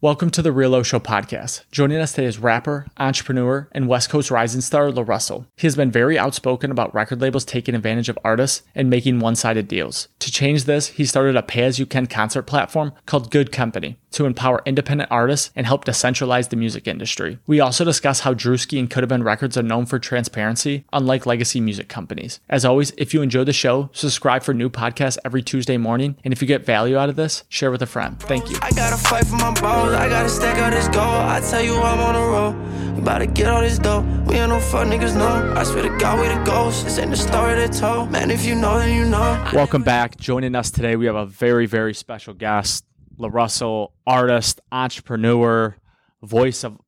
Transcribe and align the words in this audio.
Welcome 0.00 0.30
to 0.30 0.42
the 0.42 0.52
Real 0.52 0.76
O 0.76 0.84
Show 0.84 1.00
podcast. 1.00 1.64
Joining 1.72 1.98
us 1.98 2.12
today 2.12 2.28
is 2.28 2.38
rapper, 2.38 2.86
entrepreneur, 2.98 3.68
and 3.72 3.88
West 3.88 4.10
Coast 4.10 4.30
rising 4.30 4.60
star 4.60 4.92
LaRussell. 4.92 5.46
He 5.56 5.66
has 5.66 5.74
been 5.74 5.90
very 5.90 6.16
outspoken 6.16 6.70
about 6.70 6.94
record 6.94 7.20
labels 7.20 7.44
taking 7.44 7.74
advantage 7.74 8.08
of 8.08 8.16
artists 8.22 8.62
and 8.76 8.88
making 8.88 9.18
one 9.18 9.34
sided 9.34 9.66
deals. 9.66 10.06
To 10.20 10.30
change 10.30 10.66
this, 10.66 10.86
he 10.86 11.04
started 11.04 11.34
a 11.34 11.42
pay 11.42 11.64
as 11.64 11.80
you 11.80 11.86
can 11.86 12.06
concert 12.06 12.42
platform 12.42 12.92
called 13.06 13.32
Good 13.32 13.50
Compenny 13.50 13.96
to 14.12 14.26
empower 14.26 14.62
independent 14.64 15.10
artists 15.10 15.50
and 15.54 15.66
help 15.66 15.84
decentralize 15.84 16.48
the 16.48 16.56
music 16.56 16.86
industry. 16.86 17.38
We 17.46 17.60
also 17.60 17.84
discuss 17.84 18.20
how 18.20 18.34
Druski 18.34 18.78
and 18.78 18.90
Coulda 18.90 19.06
Been 19.06 19.22
Records 19.22 19.56
are 19.56 19.62
known 19.62 19.86
for 19.86 19.98
transparency, 19.98 20.84
unlike 20.92 21.26
legacy 21.26 21.60
music 21.60 21.88
companies. 21.88 22.40
As 22.48 22.64
always, 22.64 22.92
if 22.96 23.12
you 23.12 23.22
enjoy 23.22 23.44
the 23.44 23.52
show, 23.52 23.90
subscribe 23.92 24.42
for 24.42 24.54
new 24.54 24.70
podcasts 24.70 25.18
every 25.24 25.42
Tuesday 25.42 25.76
morning. 25.76 26.16
And 26.24 26.32
if 26.32 26.42
you 26.42 26.48
get 26.48 26.64
value 26.64 26.96
out 26.96 27.08
of 27.08 27.16
this, 27.16 27.44
share 27.48 27.70
with 27.70 27.82
a 27.82 27.86
friend. 27.86 28.18
Thank 28.20 28.50
you. 28.50 28.58
I 28.62 28.70
gotta 28.70 28.96
fight 28.96 29.26
for 29.26 29.36
my 29.36 29.52
balls, 29.60 29.92
I 29.92 30.08
gotta 30.08 30.28
stack 30.28 30.58
out 30.58 30.72
this 30.72 30.88
gold. 30.88 30.98
I 30.98 31.40
tell 31.40 31.62
you 31.62 31.76
I'm 31.76 32.00
on 32.00 32.14
road. 32.14 32.94
We 32.98 33.02
about 33.02 33.18
to 33.18 33.26
get 33.26 33.46
all 33.46 33.60
this 33.60 33.78
dough. 33.78 34.00
We 34.26 34.34
ain't 34.34 34.50
no 34.50 34.58
fuck 34.58 34.88
niggas, 34.88 35.16
no. 35.16 35.54
I 35.56 35.62
swear 35.62 35.84
to 35.84 35.98
God, 35.98 36.20
we 36.20 36.26
the 36.26 36.42
ghosts. 36.42 36.82
This 36.82 36.98
ain't 36.98 37.10
the 37.10 37.16
story 37.16 37.54
they 37.54 37.68
told. 37.68 38.10
Man, 38.10 38.30
if 38.30 38.44
you 38.44 38.56
know, 38.56 38.78
then 38.78 38.96
you 38.96 39.04
know. 39.08 39.50
Welcome 39.54 39.82
back. 39.84 40.16
Joining 40.16 40.56
us 40.56 40.70
today, 40.70 40.96
we 40.96 41.06
have 41.06 41.14
a 41.14 41.26
very, 41.26 41.66
very 41.66 41.94
special 41.94 42.34
guest. 42.34 42.87
LaRussell, 43.18 43.92
artist, 44.06 44.60
entrepreneur, 44.72 45.76
voice 46.22 46.64
of 46.64 46.78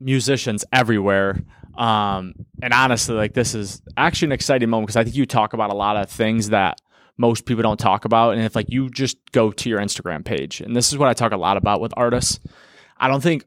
musicians 0.00 0.64
everywhere. 0.72 1.42
Um, 1.76 2.34
and 2.62 2.72
honestly, 2.72 3.14
like 3.14 3.34
this 3.34 3.54
is 3.54 3.82
actually 3.96 4.26
an 4.26 4.32
exciting 4.32 4.68
moment 4.68 4.88
because 4.88 4.96
I 4.96 5.04
think 5.04 5.16
you 5.16 5.26
talk 5.26 5.52
about 5.52 5.70
a 5.70 5.76
lot 5.76 5.96
of 5.96 6.10
things 6.10 6.50
that 6.50 6.80
most 7.16 7.46
people 7.46 7.62
don't 7.62 7.78
talk 7.78 8.04
about. 8.04 8.34
And 8.34 8.42
if 8.42 8.54
like 8.54 8.70
you 8.70 8.88
just 8.88 9.18
go 9.32 9.50
to 9.50 9.68
your 9.68 9.80
Instagram 9.80 10.24
page, 10.24 10.60
and 10.60 10.74
this 10.74 10.92
is 10.92 10.98
what 10.98 11.08
I 11.08 11.14
talk 11.14 11.32
a 11.32 11.36
lot 11.36 11.56
about 11.56 11.80
with 11.80 11.92
artists, 11.96 12.40
I 12.96 13.08
don't 13.08 13.22
think 13.22 13.44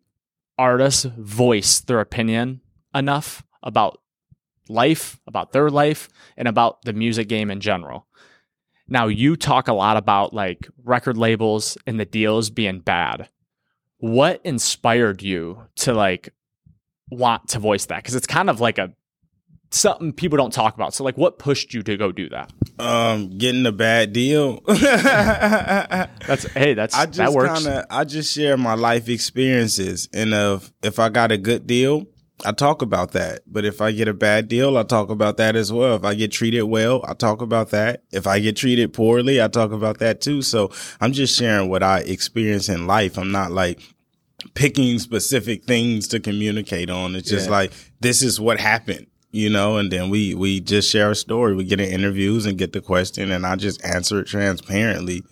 artists 0.57 1.05
voice 1.05 1.79
their 1.79 1.99
opinion 1.99 2.61
enough 2.93 3.43
about 3.63 3.99
life, 4.69 5.19
about 5.27 5.51
their 5.51 5.69
life, 5.69 6.09
and 6.37 6.47
about 6.47 6.83
the 6.83 6.93
music 6.93 7.27
game 7.27 7.51
in 7.51 7.59
general. 7.59 8.07
Now, 8.91 9.07
you 9.07 9.37
talk 9.37 9.69
a 9.69 9.73
lot 9.73 9.95
about 9.95 10.33
like 10.33 10.67
record 10.83 11.17
labels 11.17 11.77
and 11.87 11.97
the 11.97 12.03
deals 12.03 12.49
being 12.49 12.81
bad. 12.81 13.29
What 13.99 14.41
inspired 14.43 15.21
you 15.21 15.63
to 15.77 15.93
like 15.93 16.33
want 17.09 17.47
to 17.49 17.59
voice 17.59 17.85
that? 17.85 18.03
Because 18.03 18.15
it's 18.15 18.27
kind 18.27 18.49
of 18.49 18.59
like 18.59 18.77
a 18.77 18.91
something 19.69 20.11
people 20.11 20.37
don't 20.37 20.51
talk 20.51 20.75
about. 20.75 20.93
So, 20.93 21.05
like, 21.05 21.17
what 21.17 21.39
pushed 21.39 21.73
you 21.73 21.83
to 21.83 21.95
go 21.95 22.11
do 22.11 22.27
that? 22.29 22.51
Um, 22.79 23.37
getting 23.37 23.65
a 23.65 23.71
bad 23.71 24.11
deal. 24.11 24.59
That's 24.67 26.43
hey, 26.51 26.73
that's 26.73 26.93
I 26.93 27.05
that 27.05 27.13
just 27.13 27.33
works. 27.33 27.63
kind 27.63 27.67
of 27.67 27.85
I 27.89 28.03
just 28.03 28.33
share 28.33 28.57
my 28.57 28.73
life 28.73 29.07
experiences, 29.07 30.09
and 30.13 30.33
if 30.33 30.69
if 30.83 30.99
I 30.99 31.07
got 31.07 31.31
a 31.31 31.37
good 31.37 31.65
deal, 31.65 32.07
I 32.43 32.51
talk 32.51 32.81
about 32.81 33.11
that. 33.11 33.41
But 33.45 33.65
if 33.65 33.81
I 33.81 33.91
get 33.91 34.07
a 34.07 34.13
bad 34.13 34.47
deal, 34.47 34.77
I 34.77 34.83
talk 34.83 35.09
about 35.09 35.37
that 35.37 35.55
as 35.55 35.71
well. 35.71 35.95
If 35.95 36.03
I 36.03 36.15
get 36.15 36.31
treated 36.31 36.63
well, 36.63 37.03
I 37.07 37.13
talk 37.13 37.41
about 37.41 37.69
that. 37.69 38.03
If 38.11 38.25
I 38.25 38.39
get 38.39 38.55
treated 38.55 38.93
poorly, 38.93 39.41
I 39.41 39.47
talk 39.47 39.71
about 39.71 39.99
that 39.99 40.21
too. 40.21 40.41
So 40.41 40.71
I'm 40.99 41.13
just 41.13 41.37
sharing 41.37 41.69
what 41.69 41.83
I 41.83 41.99
experience 41.99 42.67
in 42.69 42.87
life. 42.87 43.17
I'm 43.17 43.31
not 43.31 43.51
like 43.51 43.79
picking 44.55 44.97
specific 44.99 45.65
things 45.65 46.07
to 46.09 46.19
communicate 46.19 46.89
on. 46.89 47.15
It's 47.15 47.29
just 47.29 47.45
Yeah. 47.45 47.51
like 47.51 47.73
this 47.99 48.21
is 48.23 48.39
what 48.39 48.59
happened. 48.59 49.07
You 49.33 49.49
know, 49.49 49.77
and 49.77 49.89
then 49.89 50.09
we 50.09 50.33
we 50.35 50.59
just 50.59 50.89
share 50.89 51.11
a 51.11 51.15
story. 51.15 51.55
We 51.55 51.63
get 51.63 51.79
in 51.79 51.89
interviews 51.89 52.45
and 52.45 52.57
get 52.57 52.73
the 52.73 52.81
question, 52.81 53.31
and 53.31 53.45
I 53.45 53.55
just 53.55 53.81
answer 53.85 54.19
it 54.19 54.27
transparently. 54.27 55.23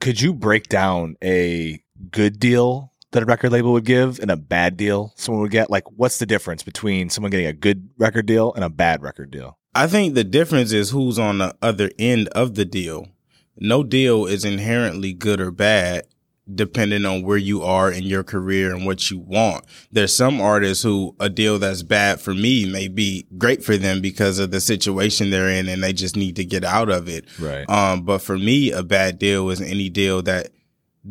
Could 0.00 0.20
you 0.20 0.32
break 0.32 0.68
down 0.68 1.16
a 1.22 1.82
good 2.12 2.38
deal 2.38 2.89
that 3.12 3.22
a 3.22 3.26
record 3.26 3.52
label 3.52 3.72
would 3.72 3.84
give 3.84 4.18
and 4.20 4.30
a 4.30 4.36
bad 4.36 4.76
deal 4.76 5.12
someone 5.16 5.42
would 5.42 5.50
get? 5.50 5.70
Like, 5.70 5.84
what's 5.90 6.18
the 6.18 6.26
difference 6.26 6.62
between 6.62 7.10
someone 7.10 7.30
getting 7.30 7.46
a 7.46 7.52
good 7.52 7.90
record 7.98 8.26
deal 8.26 8.52
and 8.54 8.64
a 8.64 8.70
bad 8.70 9.02
record 9.02 9.30
deal? 9.30 9.58
I 9.74 9.86
think 9.86 10.14
the 10.14 10.24
difference 10.24 10.72
is 10.72 10.90
who's 10.90 11.18
on 11.18 11.38
the 11.38 11.54
other 11.62 11.90
end 11.98 12.28
of 12.28 12.54
the 12.54 12.64
deal. 12.64 13.08
No 13.56 13.82
deal 13.82 14.26
is 14.26 14.44
inherently 14.44 15.12
good 15.12 15.40
or 15.40 15.50
bad 15.50 16.06
depending 16.52 17.04
on 17.04 17.22
where 17.22 17.36
you 17.36 17.62
are 17.62 17.90
in 17.90 18.02
your 18.02 18.24
career 18.24 18.74
and 18.74 18.84
what 18.84 19.10
you 19.10 19.18
want. 19.18 19.64
There's 19.92 20.14
some 20.14 20.40
artists 20.40 20.82
who 20.82 21.14
a 21.20 21.28
deal 21.28 21.58
that's 21.58 21.82
bad 21.82 22.20
for 22.20 22.34
me 22.34 22.70
may 22.70 22.88
be 22.88 23.26
great 23.38 23.62
for 23.62 23.76
them 23.76 24.00
because 24.00 24.38
of 24.38 24.50
the 24.50 24.60
situation 24.60 25.30
they're 25.30 25.48
in 25.48 25.68
and 25.68 25.82
they 25.82 25.92
just 25.92 26.16
need 26.16 26.36
to 26.36 26.44
get 26.44 26.64
out 26.64 26.90
of 26.90 27.08
it. 27.08 27.26
Right. 27.38 27.68
Um, 27.68 28.02
but 28.02 28.18
for 28.18 28.38
me, 28.38 28.72
a 28.72 28.82
bad 28.82 29.18
deal 29.18 29.48
is 29.50 29.60
any 29.60 29.88
deal 29.88 30.22
that 30.22 30.50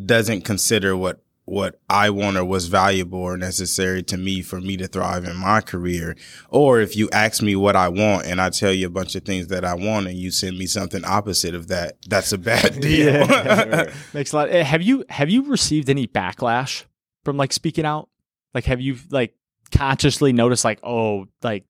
doesn't 0.05 0.41
consider 0.41 0.95
what 0.95 1.21
what 1.49 1.79
I 1.89 2.09
want 2.09 2.37
or 2.37 2.45
what's 2.45 2.65
valuable 2.65 3.19
or 3.19 3.37
necessary 3.37 4.03
to 4.03 4.17
me 4.17 4.41
for 4.41 4.61
me 4.61 4.77
to 4.77 4.87
thrive 4.87 5.25
in 5.25 5.35
my 5.35 5.61
career. 5.61 6.15
Or 6.49 6.79
if 6.79 6.95
you 6.95 7.09
ask 7.11 7.41
me 7.41 7.55
what 7.55 7.75
I 7.75 7.89
want 7.89 8.25
and 8.27 8.39
I 8.39 8.49
tell 8.49 8.71
you 8.71 8.87
a 8.87 8.89
bunch 8.89 9.15
of 9.15 9.23
things 9.23 9.47
that 9.47 9.65
I 9.65 9.73
want 9.73 10.07
and 10.07 10.17
you 10.17 10.31
send 10.31 10.57
me 10.57 10.65
something 10.67 11.03
opposite 11.05 11.55
of 11.55 11.67
that, 11.69 11.97
that's 12.07 12.31
a 12.31 12.37
bad 12.37 12.79
deal. 12.81 13.25
Makes 14.13 14.33
a 14.33 14.35
lot. 14.35 14.49
eh, 14.49 14.63
Have 14.63 14.81
you 14.81 15.03
have 15.09 15.29
you 15.29 15.43
received 15.43 15.89
any 15.89 16.07
backlash 16.07 16.83
from 17.25 17.37
like 17.37 17.51
speaking 17.53 17.85
out? 17.85 18.09
Like, 18.53 18.65
have 18.65 18.81
you 18.81 18.97
like 19.11 19.35
consciously 19.71 20.33
noticed 20.33 20.65
like, 20.65 20.79
oh, 20.83 21.25
like 21.43 21.65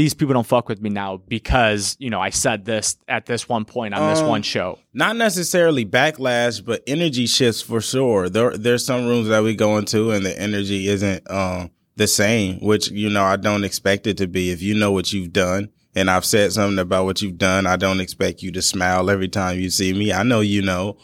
these 0.00 0.14
people 0.14 0.32
don't 0.32 0.46
fuck 0.46 0.66
with 0.66 0.80
me 0.80 0.88
now 0.88 1.20
because 1.28 1.94
you 1.98 2.08
know 2.08 2.20
I 2.20 2.30
said 2.30 2.64
this 2.64 2.96
at 3.06 3.26
this 3.26 3.46
one 3.48 3.66
point 3.66 3.92
on 3.92 4.08
this 4.10 4.20
Um, 4.20 4.28
one 4.28 4.42
show. 4.42 4.78
Not 4.94 5.16
necessarily 5.16 5.84
backlash, 5.84 6.64
but 6.64 6.82
energy 6.86 7.26
shifts 7.26 7.60
for 7.60 7.82
sure. 7.82 8.30
There, 8.30 8.56
there's 8.56 8.84
some 8.84 9.06
rooms 9.06 9.28
that 9.28 9.42
we 9.42 9.54
go 9.54 9.76
into 9.76 10.10
and 10.10 10.24
the 10.24 10.38
energy 10.40 10.88
isn't 10.88 11.30
um, 11.30 11.70
the 11.96 12.06
same, 12.06 12.60
which 12.60 12.90
you 12.90 13.10
know 13.10 13.24
I 13.24 13.36
don't 13.36 13.62
expect 13.62 14.06
it 14.06 14.16
to 14.16 14.26
be. 14.26 14.50
If 14.50 14.62
you 14.62 14.74
know 14.74 14.90
what 14.90 15.12
you've 15.12 15.34
done, 15.34 15.68
and 15.94 16.08
I've 16.10 16.24
said 16.24 16.52
something 16.52 16.78
about 16.78 17.04
what 17.04 17.20
you've 17.20 17.36
done, 17.36 17.66
I 17.66 17.76
don't 17.76 18.00
expect 18.00 18.42
you 18.42 18.50
to 18.52 18.62
smile 18.62 19.10
every 19.10 19.28
time 19.28 19.60
you 19.60 19.68
see 19.68 19.92
me. 19.92 20.14
I 20.14 20.22
know 20.22 20.40
you 20.40 20.62
know, 20.62 20.96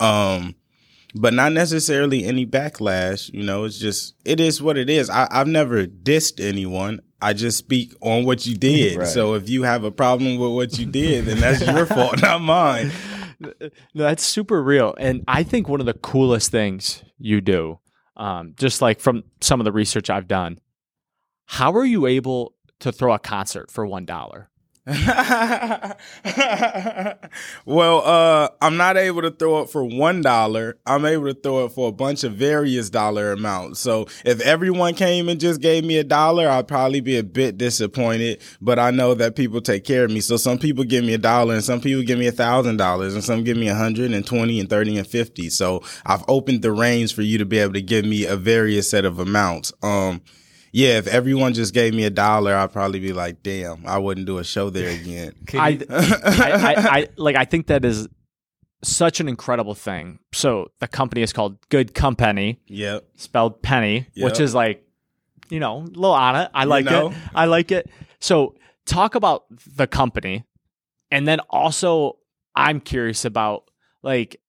um, 0.00 0.54
but 1.14 1.34
not 1.34 1.52
necessarily 1.52 2.24
any 2.24 2.46
backlash. 2.46 3.30
You 3.30 3.42
know, 3.42 3.64
it's 3.64 3.78
just 3.78 4.14
it 4.24 4.40
is 4.40 4.62
what 4.62 4.78
it 4.78 4.88
is. 4.88 5.10
I, 5.10 5.28
I've 5.30 5.48
never 5.48 5.86
dissed 5.86 6.42
anyone. 6.42 7.00
I 7.20 7.32
just 7.32 7.58
speak 7.58 7.94
on 8.00 8.24
what 8.24 8.46
you 8.46 8.56
did. 8.56 8.98
Right. 8.98 9.06
So 9.06 9.34
if 9.34 9.48
you 9.48 9.64
have 9.64 9.84
a 9.84 9.90
problem 9.90 10.38
with 10.38 10.52
what 10.52 10.78
you 10.78 10.86
did, 10.86 11.24
then 11.26 11.40
that's 11.40 11.66
your 11.66 11.86
fault, 11.94 12.22
not 12.22 12.40
mine. 12.40 12.92
No, 13.40 13.52
that's 13.94 14.24
super 14.24 14.62
real. 14.62 14.94
And 14.98 15.24
I 15.28 15.42
think 15.42 15.68
one 15.68 15.80
of 15.80 15.86
the 15.86 15.94
coolest 15.94 16.50
things 16.50 17.02
you 17.18 17.40
do, 17.40 17.78
um, 18.16 18.54
just 18.56 18.82
like 18.82 19.00
from 19.00 19.24
some 19.40 19.60
of 19.60 19.64
the 19.64 19.72
research 19.72 20.10
I've 20.10 20.28
done, 20.28 20.58
how 21.46 21.72
are 21.74 21.84
you 21.84 22.06
able 22.06 22.54
to 22.80 22.92
throw 22.92 23.12
a 23.12 23.18
concert 23.18 23.70
for 23.70 23.86
one 23.86 24.04
dollar? 24.04 24.50
well, 27.66 28.00
uh, 28.06 28.48
I'm 28.62 28.78
not 28.78 28.96
able 28.96 29.20
to 29.20 29.30
throw 29.30 29.60
it 29.60 29.68
for 29.68 29.84
one 29.84 30.22
dollar. 30.22 30.78
I'm 30.86 31.04
able 31.04 31.26
to 31.26 31.34
throw 31.34 31.66
it 31.66 31.72
for 31.72 31.90
a 31.90 31.92
bunch 31.92 32.24
of 32.24 32.32
various 32.32 32.88
dollar 32.88 33.32
amounts. 33.32 33.80
So 33.80 34.06
if 34.24 34.40
everyone 34.40 34.94
came 34.94 35.28
and 35.28 35.38
just 35.38 35.60
gave 35.60 35.84
me 35.84 35.98
a 35.98 36.04
dollar, 36.04 36.48
I'd 36.48 36.68
probably 36.68 37.02
be 37.02 37.18
a 37.18 37.22
bit 37.22 37.58
disappointed. 37.58 38.40
But 38.62 38.78
I 38.78 38.90
know 38.90 39.12
that 39.12 39.36
people 39.36 39.60
take 39.60 39.84
care 39.84 40.04
of 40.04 40.10
me. 40.10 40.20
So 40.20 40.38
some 40.38 40.56
people 40.58 40.84
give 40.84 41.04
me 41.04 41.12
a 41.12 41.18
dollar 41.18 41.52
and 41.52 41.64
some 41.64 41.82
people 41.82 42.02
give 42.02 42.18
me 42.18 42.26
a 42.26 42.32
thousand 42.32 42.78
dollars 42.78 43.12
and 43.12 43.22
some 43.22 43.44
give 43.44 43.58
me 43.58 43.68
a 43.68 43.74
hundred 43.74 44.12
and 44.12 44.26
twenty 44.26 44.58
and 44.58 44.70
thirty 44.70 44.96
and 44.96 45.06
fifty. 45.06 45.50
So 45.50 45.82
I've 46.06 46.24
opened 46.28 46.62
the 46.62 46.72
range 46.72 47.14
for 47.14 47.20
you 47.20 47.36
to 47.36 47.44
be 47.44 47.58
able 47.58 47.74
to 47.74 47.82
give 47.82 48.06
me 48.06 48.24
a 48.24 48.36
various 48.36 48.88
set 48.88 49.04
of 49.04 49.18
amounts. 49.18 49.70
Um, 49.82 50.22
yeah, 50.72 50.98
if 50.98 51.06
everyone 51.06 51.54
just 51.54 51.72
gave 51.74 51.94
me 51.94 52.04
a 52.04 52.10
dollar, 52.10 52.54
I'd 52.54 52.72
probably 52.72 53.00
be 53.00 53.12
like, 53.12 53.42
damn, 53.42 53.86
I 53.86 53.98
wouldn't 53.98 54.26
do 54.26 54.38
a 54.38 54.44
show 54.44 54.70
there 54.70 54.90
again. 55.00 55.32
I, 55.54 55.78
I, 55.90 56.52
I, 56.52 56.74
I 57.00 57.08
like 57.16 57.36
I 57.36 57.44
think 57.44 57.66
that 57.68 57.84
is 57.84 58.08
such 58.82 59.20
an 59.20 59.28
incredible 59.28 59.74
thing. 59.74 60.18
So 60.32 60.70
the 60.78 60.86
company 60.88 61.22
is 61.22 61.32
called 61.32 61.58
Good 61.68 61.94
Compenny, 61.94 62.60
Yep. 62.68 63.04
spelled 63.16 63.60
penny, 63.62 64.06
Yep. 64.14 64.24
which 64.24 64.40
is 64.40 64.54
like, 64.54 64.84
you 65.50 65.58
know, 65.60 65.78
a 65.78 65.84
little 65.84 66.12
on 66.12 66.36
it. 66.36 66.50
I 66.54 66.64
like 66.64 66.84
know? 66.84 67.10
it. 67.10 67.16
I 67.34 67.46
like 67.46 67.72
it. 67.72 67.90
So 68.20 68.54
talk 68.86 69.14
about 69.14 69.44
the 69.76 69.86
company. 69.86 70.44
And 71.10 71.26
then 71.26 71.40
also 71.50 72.18
I'm 72.54 72.80
curious 72.80 73.24
about 73.24 73.64
like 74.02 74.40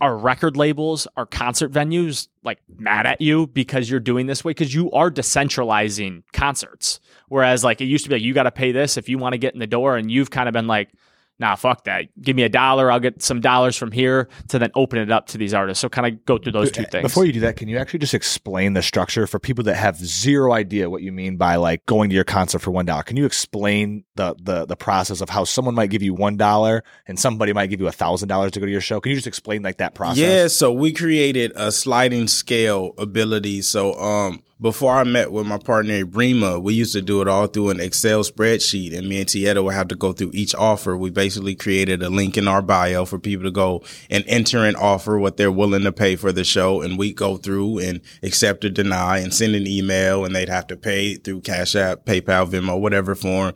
are 0.00 0.16
record 0.16 0.56
labels, 0.56 1.08
are 1.16 1.26
concert 1.26 1.72
venues 1.72 2.28
like 2.44 2.60
mad 2.78 3.06
at 3.06 3.20
you 3.20 3.48
because 3.48 3.90
you're 3.90 4.00
doing 4.00 4.26
this 4.26 4.44
way? 4.44 4.50
Because 4.50 4.74
you 4.74 4.90
are 4.92 5.10
decentralizing 5.10 6.22
concerts. 6.32 7.00
Whereas 7.28 7.64
like 7.64 7.80
it 7.80 7.86
used 7.86 8.04
to 8.04 8.10
be 8.10 8.16
like 8.16 8.22
you 8.22 8.34
got 8.34 8.44
to 8.44 8.50
pay 8.50 8.72
this 8.72 8.96
if 8.96 9.08
you 9.08 9.18
want 9.18 9.32
to 9.32 9.38
get 9.38 9.54
in 9.54 9.60
the 9.60 9.66
door, 9.66 9.96
and 9.96 10.10
you've 10.10 10.30
kind 10.30 10.48
of 10.48 10.52
been 10.52 10.66
like, 10.66 10.90
nah, 11.38 11.54
fuck 11.54 11.84
that. 11.84 12.06
Give 12.20 12.34
me 12.34 12.42
a 12.42 12.48
dollar, 12.48 12.90
I'll 12.90 13.00
get 13.00 13.22
some 13.22 13.40
dollars 13.40 13.76
from 13.76 13.92
here 13.92 14.28
to 14.48 14.58
then 14.58 14.70
open 14.74 14.98
it 14.98 15.10
up 15.10 15.26
to 15.28 15.38
these 15.38 15.54
artists. 15.54 15.80
So 15.80 15.88
kind 15.88 16.06
of 16.06 16.24
go 16.24 16.38
through 16.38 16.52
those 16.52 16.70
two 16.70 16.84
things. 16.84 17.02
Before 17.02 17.24
you 17.24 17.32
do 17.32 17.40
that, 17.40 17.56
can 17.56 17.68
you 17.68 17.78
actually 17.78 18.00
just 18.00 18.14
explain 18.14 18.72
the 18.72 18.82
structure 18.82 19.26
for 19.26 19.38
people 19.38 19.64
that 19.64 19.76
have 19.76 19.96
zero 19.96 20.52
idea 20.52 20.90
what 20.90 21.02
you 21.02 21.12
mean 21.12 21.36
by 21.36 21.56
like 21.56 21.86
going 21.86 22.10
to 22.10 22.14
your 22.14 22.24
concert 22.24 22.60
for 22.60 22.70
one 22.70 22.86
dollar? 22.86 23.02
Can 23.02 23.16
you 23.16 23.26
explain 23.26 24.04
the 24.16 24.34
the 24.40 24.66
the 24.66 24.76
process 24.76 25.20
of 25.20 25.28
how 25.28 25.44
someone 25.44 25.74
might 25.74 25.90
give 25.90 26.02
you 26.02 26.14
one 26.14 26.36
dollar 26.36 26.82
and 27.06 27.18
somebody 27.18 27.52
might 27.52 27.68
give 27.68 27.80
you 27.80 27.88
a 27.88 27.92
thousand 27.92 28.28
dollars 28.28 28.52
to 28.52 28.60
go 28.60 28.66
to 28.66 28.72
your 28.72 28.80
show? 28.80 29.00
Can 29.00 29.10
you 29.10 29.16
just 29.16 29.26
explain 29.28 29.62
like 29.62 29.78
that 29.78 29.94
process? 29.94 30.18
Yeah, 30.18 30.48
so 30.48 30.72
we 30.72 30.92
created 30.92 31.52
a 31.54 31.70
sliding 31.72 32.28
scale 32.28 32.94
ability. 32.98 33.62
So 33.62 33.94
um 33.94 34.42
before 34.60 34.94
I 34.94 35.04
met 35.04 35.30
with 35.30 35.46
my 35.46 35.58
partner 35.58 36.04
Brima, 36.04 36.60
we 36.60 36.74
used 36.74 36.92
to 36.94 37.02
do 37.02 37.22
it 37.22 37.28
all 37.28 37.46
through 37.46 37.70
an 37.70 37.80
Excel 37.80 38.22
spreadsheet, 38.22 38.96
and 38.96 39.08
me 39.08 39.20
and 39.20 39.28
Tieta 39.28 39.62
would 39.62 39.74
have 39.74 39.88
to 39.88 39.94
go 39.94 40.12
through 40.12 40.32
each 40.34 40.54
offer. 40.54 40.96
We 40.96 41.10
basically 41.10 41.54
created 41.54 42.02
a 42.02 42.10
link 42.10 42.36
in 42.36 42.48
our 42.48 42.60
bio 42.60 43.04
for 43.04 43.20
people 43.20 43.44
to 43.44 43.52
go 43.52 43.84
and 44.10 44.24
enter 44.26 44.64
an 44.64 44.74
offer, 44.74 45.18
what 45.18 45.36
they're 45.36 45.52
willing 45.52 45.84
to 45.84 45.92
pay 45.92 46.16
for 46.16 46.32
the 46.32 46.44
show, 46.44 46.82
and 46.82 46.98
we'd 46.98 47.16
go 47.16 47.36
through 47.36 47.78
and 47.78 48.00
accept 48.22 48.64
or 48.64 48.70
deny 48.70 49.18
and 49.18 49.32
send 49.32 49.54
an 49.54 49.66
email, 49.66 50.24
and 50.24 50.34
they'd 50.34 50.48
have 50.48 50.66
to 50.68 50.76
pay 50.76 51.14
through 51.14 51.42
Cash 51.42 51.76
App, 51.76 52.04
PayPal, 52.04 52.50
Venmo, 52.50 52.80
whatever 52.80 53.14
form. 53.14 53.54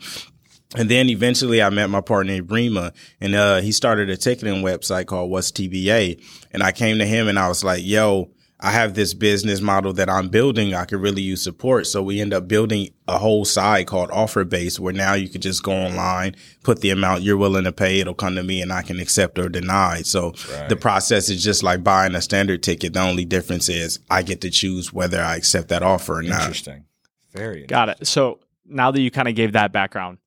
And 0.74 0.88
then 0.88 1.10
eventually 1.10 1.60
I 1.62 1.68
met 1.68 1.90
my 1.90 2.00
partner 2.00 2.40
Brima 2.40 2.94
and 3.20 3.34
uh, 3.34 3.60
he 3.60 3.72
started 3.72 4.08
a 4.08 4.16
ticketing 4.16 4.62
website 4.62 5.04
called 5.04 5.30
What's 5.30 5.52
TBA. 5.52 6.24
And 6.50 6.62
I 6.62 6.72
came 6.72 6.96
to 6.98 7.04
him 7.04 7.28
and 7.28 7.38
I 7.38 7.48
was 7.48 7.62
like, 7.62 7.84
yo, 7.84 8.30
I 8.64 8.70
have 8.70 8.94
this 8.94 9.12
business 9.12 9.60
model 9.60 9.92
that 9.94 10.08
I'm 10.08 10.28
building. 10.28 10.72
I 10.72 10.84
could 10.84 11.00
really 11.00 11.20
use 11.20 11.42
support. 11.42 11.88
So 11.88 12.00
we 12.00 12.20
end 12.20 12.32
up 12.32 12.46
building 12.46 12.90
a 13.08 13.18
whole 13.18 13.44
site 13.44 13.88
called 13.88 14.12
Offer 14.12 14.44
Base 14.44 14.78
where 14.78 14.92
now 14.92 15.14
you 15.14 15.28
can 15.28 15.40
just 15.40 15.64
go 15.64 15.72
online, 15.72 16.36
put 16.62 16.80
the 16.80 16.90
amount 16.90 17.22
you're 17.22 17.36
willing 17.36 17.64
to 17.64 17.72
pay. 17.72 17.98
It'll 17.98 18.14
come 18.14 18.36
to 18.36 18.42
me 18.44 18.62
and 18.62 18.72
I 18.72 18.82
can 18.82 19.00
accept 19.00 19.36
or 19.40 19.48
deny. 19.48 20.02
So 20.02 20.32
Right. 20.52 20.68
the 20.68 20.76
process 20.76 21.28
is 21.28 21.42
just 21.42 21.64
like 21.64 21.82
buying 21.82 22.14
a 22.14 22.22
standard 22.22 22.62
ticket. 22.62 22.92
The 22.92 23.00
only 23.00 23.24
difference 23.24 23.68
is 23.68 23.98
I 24.08 24.22
get 24.22 24.40
to 24.42 24.50
choose 24.50 24.92
whether 24.92 25.20
I 25.20 25.34
accept 25.34 25.68
that 25.70 25.82
offer 25.82 26.18
or 26.18 26.22
not. 26.22 26.42
Interesting. 26.42 26.84
Very 27.32 27.66
Got 27.66 27.88
it. 27.88 28.06
So 28.06 28.38
now 28.64 28.92
that 28.92 29.00
you 29.00 29.10
kind 29.10 29.26
of 29.26 29.34
gave 29.34 29.52
that 29.54 29.72
background, 29.72 30.18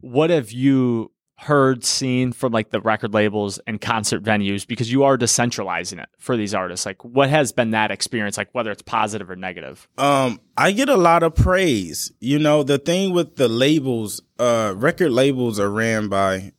what 0.00 0.30
have 0.30 0.52
you 0.52 1.10
heard, 1.42 1.84
seen 1.84 2.32
from 2.32 2.52
like 2.52 2.70
the 2.70 2.80
record 2.80 3.14
labels 3.14 3.58
and 3.66 3.80
concert 3.80 4.22
venues? 4.22 4.66
Because 4.66 4.90
you 4.90 5.04
are 5.04 5.16
decentralizing 5.18 6.02
it 6.02 6.08
for 6.18 6.36
these 6.36 6.54
artists. 6.54 6.86
Like, 6.86 7.04
what 7.04 7.30
has 7.30 7.52
been 7.52 7.70
that 7.70 7.90
experience? 7.90 8.36
Like, 8.36 8.48
whether 8.52 8.70
it's 8.70 8.82
positive 8.82 9.30
or 9.30 9.36
negative? 9.36 9.88
Um, 9.98 10.40
I 10.56 10.72
get 10.72 10.88
a 10.88 10.96
lot 10.96 11.22
of 11.22 11.34
praise. 11.34 12.12
You 12.20 12.38
know, 12.38 12.62
the 12.62 12.78
thing 12.78 13.12
with 13.12 13.36
the 13.36 13.48
labels, 13.48 14.22
uh, 14.38 14.74
record 14.76 15.12
labels 15.12 15.60
are 15.60 15.70
ran 15.70 16.08
by 16.08 16.52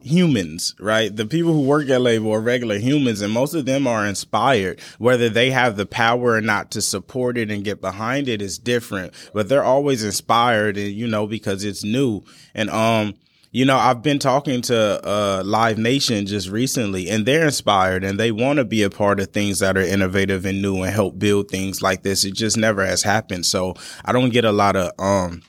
humans, 0.00 0.74
right? 0.78 1.14
The 1.14 1.26
people 1.26 1.52
who 1.52 1.62
work 1.62 1.88
at 1.88 2.00
label 2.00 2.32
are 2.32 2.40
regular 2.40 2.78
humans 2.78 3.20
and 3.20 3.32
most 3.32 3.54
of 3.54 3.66
them 3.66 3.86
are 3.86 4.06
inspired. 4.06 4.80
Whether 4.98 5.28
they 5.28 5.50
have 5.50 5.76
the 5.76 5.86
power 5.86 6.32
or 6.32 6.40
not 6.40 6.70
to 6.72 6.82
support 6.82 7.36
it 7.36 7.50
and 7.50 7.64
get 7.64 7.80
behind 7.80 8.28
it 8.28 8.40
is 8.40 8.58
different, 8.58 9.12
but 9.32 9.48
they're 9.48 9.64
always 9.64 10.04
inspired 10.04 10.76
and, 10.76 10.92
you 10.92 11.06
know, 11.06 11.26
because 11.26 11.64
it's 11.64 11.84
new. 11.84 12.22
And, 12.54 12.70
um, 12.70 13.14
you 13.50 13.64
know, 13.64 13.76
I've 13.76 14.02
been 14.02 14.18
talking 14.18 14.60
to 14.62 15.00
uh, 15.08 15.42
Live 15.44 15.78
Nation 15.78 16.26
just 16.26 16.48
recently, 16.48 17.08
and 17.08 17.24
they're 17.24 17.44
inspired 17.44 18.04
and 18.04 18.18
they 18.20 18.30
want 18.30 18.58
to 18.58 18.64
be 18.64 18.82
a 18.82 18.90
part 18.90 19.20
of 19.20 19.28
things 19.28 19.58
that 19.60 19.76
are 19.76 19.80
innovative 19.82 20.44
and 20.44 20.60
new 20.60 20.82
and 20.82 20.92
help 20.92 21.18
build 21.18 21.48
things 21.48 21.80
like 21.80 22.02
this. 22.02 22.24
It 22.24 22.34
just 22.34 22.56
never 22.56 22.84
has 22.84 23.02
happened. 23.02 23.46
So 23.46 23.74
I 24.04 24.12
don't 24.12 24.30
get 24.30 24.44
a 24.44 24.52
lot 24.52 24.76
of 24.76 24.92
um, 24.98 25.42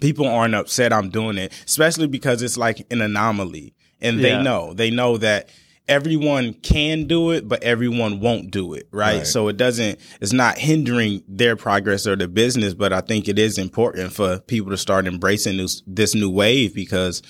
people 0.00 0.26
aren't 0.26 0.54
upset 0.54 0.92
I'm 0.92 1.10
doing 1.10 1.36
it, 1.36 1.52
especially 1.66 2.06
because 2.06 2.40
it's 2.42 2.56
like 2.56 2.86
an 2.90 3.02
anomaly, 3.02 3.74
and 4.00 4.18
Yeah. 4.18 4.38
they 4.38 4.42
know 4.42 4.72
they 4.72 4.90
know 4.90 5.18
that 5.18 5.48
everyone 5.88 6.54
can 6.54 7.06
do 7.06 7.30
it, 7.30 7.48
but 7.48 7.62
everyone 7.62 8.20
won't 8.20 8.50
do 8.50 8.74
it, 8.74 8.88
right? 8.92 9.18
Right. 9.18 9.26
So 9.26 9.48
it 9.48 9.56
doesn't, 9.56 9.98
it's 10.20 10.32
not 10.32 10.58
hindering 10.58 11.22
their 11.26 11.56
progress 11.56 12.06
or 12.06 12.16
the 12.16 12.28
business, 12.28 12.74
but 12.74 12.92
I 12.92 13.00
think 13.00 13.28
it 13.28 13.38
is 13.38 13.58
important 13.58 14.12
for 14.12 14.40
people 14.40 14.70
to 14.70 14.76
start 14.76 15.06
embracing 15.06 15.56
this, 15.56 15.82
this 15.86 16.14
new 16.14 16.30
wave 16.30 16.74
because 16.74 17.22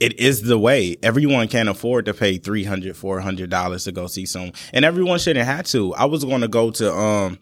it 0.00 0.18
is 0.18 0.42
the 0.42 0.58
way. 0.58 0.96
Everyone 1.02 1.46
can't 1.46 1.68
afford 1.68 2.06
to 2.06 2.14
pay 2.14 2.38
$300, 2.38 2.88
$400 2.90 3.84
to 3.84 3.92
go 3.92 4.06
see 4.08 4.26
some, 4.26 4.52
and 4.72 4.84
everyone 4.84 5.18
shouldn't 5.18 5.46
have 5.46 5.66
to. 5.66 5.94
I 5.94 6.06
was 6.06 6.24
going 6.24 6.40
to 6.40 6.48
go 6.48 6.72
to, 6.72 6.92
um, 6.92 7.38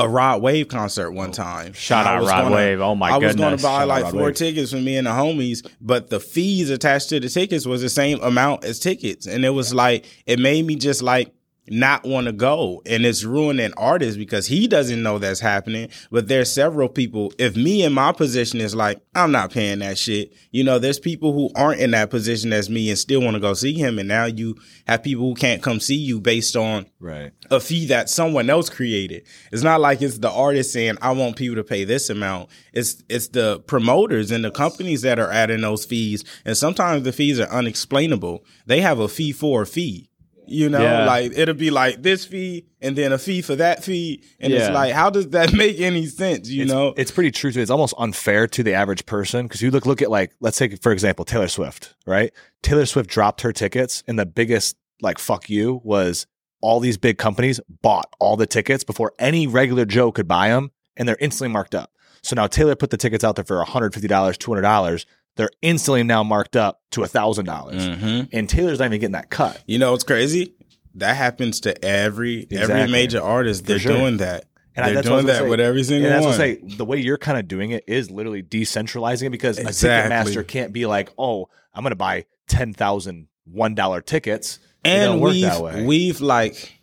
a 0.00 0.08
Rod 0.08 0.42
Wave 0.42 0.68
concert 0.68 1.12
one 1.12 1.30
oh, 1.30 1.32
time. 1.32 1.72
Shout 1.72 2.06
out 2.06 2.22
Rod 2.22 2.42
gonna- 2.44 2.54
Wave. 2.54 2.80
Oh 2.80 2.94
my 2.94 3.10
god. 3.10 3.22
I 3.22 3.26
was 3.26 3.36
going 3.36 3.56
to 3.56 3.62
buy 3.62 3.84
like 3.84 4.04
Rod 4.04 4.12
four 4.12 4.22
Wave. 4.24 4.34
tickets 4.34 4.72
for 4.72 4.78
me 4.78 4.96
and 4.96 5.06
the 5.06 5.10
homies, 5.10 5.66
but 5.80 6.10
the 6.10 6.20
fees 6.20 6.70
attached 6.70 7.10
to 7.10 7.20
the 7.20 7.28
tickets 7.28 7.66
was 7.66 7.82
the 7.82 7.88
same 7.88 8.20
amount 8.22 8.64
as 8.64 8.78
tickets. 8.78 9.26
And 9.26 9.44
it 9.44 9.50
was 9.50 9.74
like, 9.74 10.06
it 10.26 10.38
made 10.38 10.66
me 10.66 10.76
just 10.76 11.02
like 11.02 11.32
not 11.70 12.04
want 12.04 12.26
to 12.26 12.32
go. 12.32 12.82
And 12.84 13.06
it's 13.06 13.24
ruining 13.24 13.72
artists 13.76 14.16
because 14.16 14.46
he 14.46 14.66
doesn't 14.66 15.02
know 15.02 15.18
that's 15.18 15.40
happening. 15.40 15.88
But 16.10 16.28
there's 16.28 16.52
several 16.52 16.88
people. 16.88 17.32
If 17.38 17.56
me 17.56 17.82
in 17.84 17.92
my 17.92 18.12
position 18.12 18.60
is 18.60 18.74
like, 18.74 19.00
I'm 19.14 19.32
not 19.32 19.52
paying 19.52 19.78
that 19.78 19.96
shit, 19.96 20.32
you 20.50 20.64
know, 20.64 20.78
there's 20.78 20.98
people 20.98 21.32
who 21.32 21.50
aren't 21.54 21.80
in 21.80 21.92
that 21.92 22.10
position 22.10 22.52
as 22.52 22.68
me 22.68 22.90
and 22.90 22.98
still 22.98 23.22
want 23.22 23.34
to 23.34 23.40
go 23.40 23.54
see 23.54 23.72
him. 23.74 23.98
And 23.98 24.08
now 24.08 24.24
you 24.26 24.56
have 24.86 25.02
people 25.02 25.28
who 25.28 25.34
can't 25.34 25.62
come 25.62 25.80
see 25.80 25.96
you 25.96 26.20
based 26.20 26.56
on 26.56 26.86
Right. 26.98 27.30
a 27.50 27.60
fee 27.60 27.86
that 27.86 28.10
someone 28.10 28.50
else 28.50 28.68
created. 28.68 29.22
It's 29.52 29.62
not 29.62 29.80
like 29.80 30.02
it's 30.02 30.18
the 30.18 30.30
artist 30.30 30.72
saying, 30.72 30.98
I 31.00 31.12
want 31.12 31.36
people 31.36 31.56
to 31.56 31.64
pay 31.64 31.84
this 31.84 32.10
amount. 32.10 32.50
It's 32.72 33.02
it's 33.08 33.28
the 33.28 33.60
promoters 33.60 34.30
and 34.30 34.44
the 34.44 34.50
companies 34.50 35.02
that 35.02 35.18
are 35.18 35.30
adding 35.30 35.60
those 35.60 35.84
fees. 35.84 36.24
And 36.44 36.56
sometimes 36.56 37.04
the 37.04 37.12
fees 37.12 37.38
are 37.40 37.48
unexplainable. 37.48 38.44
They 38.66 38.80
have 38.80 38.98
a 38.98 39.08
fee 39.08 39.32
for 39.32 39.62
a 39.62 39.66
fee. 39.66 40.09
You 40.50 40.68
know, 40.68 40.82
yeah. 40.82 41.06
like 41.06 41.32
it'll 41.36 41.54
be 41.54 41.70
like 41.70 42.02
this 42.02 42.24
fee 42.24 42.66
and 42.80 42.96
then 42.96 43.12
a 43.12 43.18
fee 43.18 43.42
for 43.42 43.56
that 43.56 43.84
fee. 43.84 44.22
And 44.38 44.52
yeah. 44.52 44.66
it's 44.66 44.74
like, 44.74 44.92
how 44.92 45.10
does 45.10 45.28
that 45.30 45.52
make 45.54 45.80
any 45.80 46.06
sense? 46.06 46.48
You 46.48 46.64
it's, 46.64 46.72
know, 46.72 46.94
it's 46.96 47.10
pretty 47.10 47.30
true. 47.30 47.52
too. 47.52 47.60
It's 47.60 47.70
almost 47.70 47.94
unfair 47.98 48.46
to 48.48 48.62
the 48.62 48.74
average 48.74 49.06
person 49.06 49.46
because 49.46 49.62
you 49.62 49.70
look, 49.70 49.86
look 49.86 50.02
at 50.02 50.10
like, 50.10 50.32
let's 50.40 50.58
take, 50.58 50.82
for 50.82 50.92
example, 50.92 51.24
Taylor 51.24 51.48
Swift, 51.48 51.94
right? 52.06 52.32
Taylor 52.62 52.86
Swift 52.86 53.08
dropped 53.08 53.42
her 53.42 53.52
tickets 53.52 54.02
and 54.06 54.18
the 54.18 54.26
biggest 54.26 54.76
like 55.02 55.18
fuck 55.18 55.48
you 55.48 55.80
was 55.84 56.26
all 56.60 56.80
these 56.80 56.98
big 56.98 57.18
companies 57.18 57.60
bought 57.82 58.12
all 58.18 58.36
the 58.36 58.46
tickets 58.46 58.84
before 58.84 59.12
any 59.18 59.46
regular 59.46 59.84
Joe 59.84 60.12
could 60.12 60.28
buy 60.28 60.48
them 60.48 60.70
and 60.96 61.08
they're 61.08 61.16
instantly 61.20 61.52
marked 61.52 61.74
up. 61.74 61.92
So 62.22 62.36
now 62.36 62.46
Taylor 62.46 62.76
put 62.76 62.90
the 62.90 62.96
tickets 62.96 63.24
out 63.24 63.36
there 63.36 63.44
for 63.44 63.64
$150, 63.64 63.92
$200. 63.92 65.04
They're 65.40 65.48
instantly 65.62 66.02
now 66.02 66.22
marked 66.22 66.54
up 66.54 66.82
to 66.90 67.02
a 67.02 67.06
thousand 67.06 67.46
dollars, 67.46 67.88
Mhm. 67.88 68.28
and 68.30 68.46
Taylor's 68.46 68.78
not 68.78 68.84
even 68.86 69.00
getting 69.00 69.12
that 69.12 69.30
cut. 69.30 69.58
You 69.66 69.78
know, 69.78 69.92
what's 69.92 70.04
crazy. 70.04 70.52
That 70.96 71.16
happens 71.16 71.60
to 71.60 71.82
every 71.82 72.42
every 72.50 72.58
Exactly. 72.58 72.92
major 72.92 73.22
artist. 73.22 73.64
They're 73.64 73.78
sure. 73.78 73.96
doing 73.96 74.18
that. 74.18 74.44
And 74.76 74.84
I- 74.84 74.88
They're 74.88 74.96
that's 74.96 75.08
what 75.08 75.12
I 75.12 75.16
was 75.16 75.24
doing 75.24 75.26
gonna 75.26 75.32
that 75.38 75.44
say. 75.44 75.48
with 75.50 75.60
every 75.60 75.82
single 75.84 76.04
And 76.10 76.14
that's 76.14 76.26
one. 76.26 76.38
what 76.38 76.40
I 76.42 76.54
say. 76.68 76.76
The 76.76 76.84
way 76.84 76.98
you're 77.00 77.16
kind 77.16 77.38
of 77.38 77.48
doing 77.48 77.70
it 77.70 77.84
is 77.86 78.10
literally 78.10 78.42
decentralizing 78.42 79.28
it 79.28 79.30
because 79.30 79.58
Exactly. 79.58 79.88
a 80.34 80.42
Ticketmaster 80.42 80.46
can't 80.46 80.72
be 80.74 80.84
like, 80.84 81.08
oh, 81.16 81.48
I'm 81.72 81.82
going 81.82 81.92
to 81.92 81.96
buy 81.96 82.26
10,000 82.48 83.28
$1 83.50 84.02
tickets. 84.02 84.58
It 84.84 84.88
and 84.90 85.04
don't 85.12 85.20
work 85.20 85.32
we've 85.32 85.42
that 85.42 85.62
way. 85.62 85.84
we've 85.86 86.20
like 86.20 86.74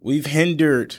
we've 0.00 0.26
hindered 0.26 0.96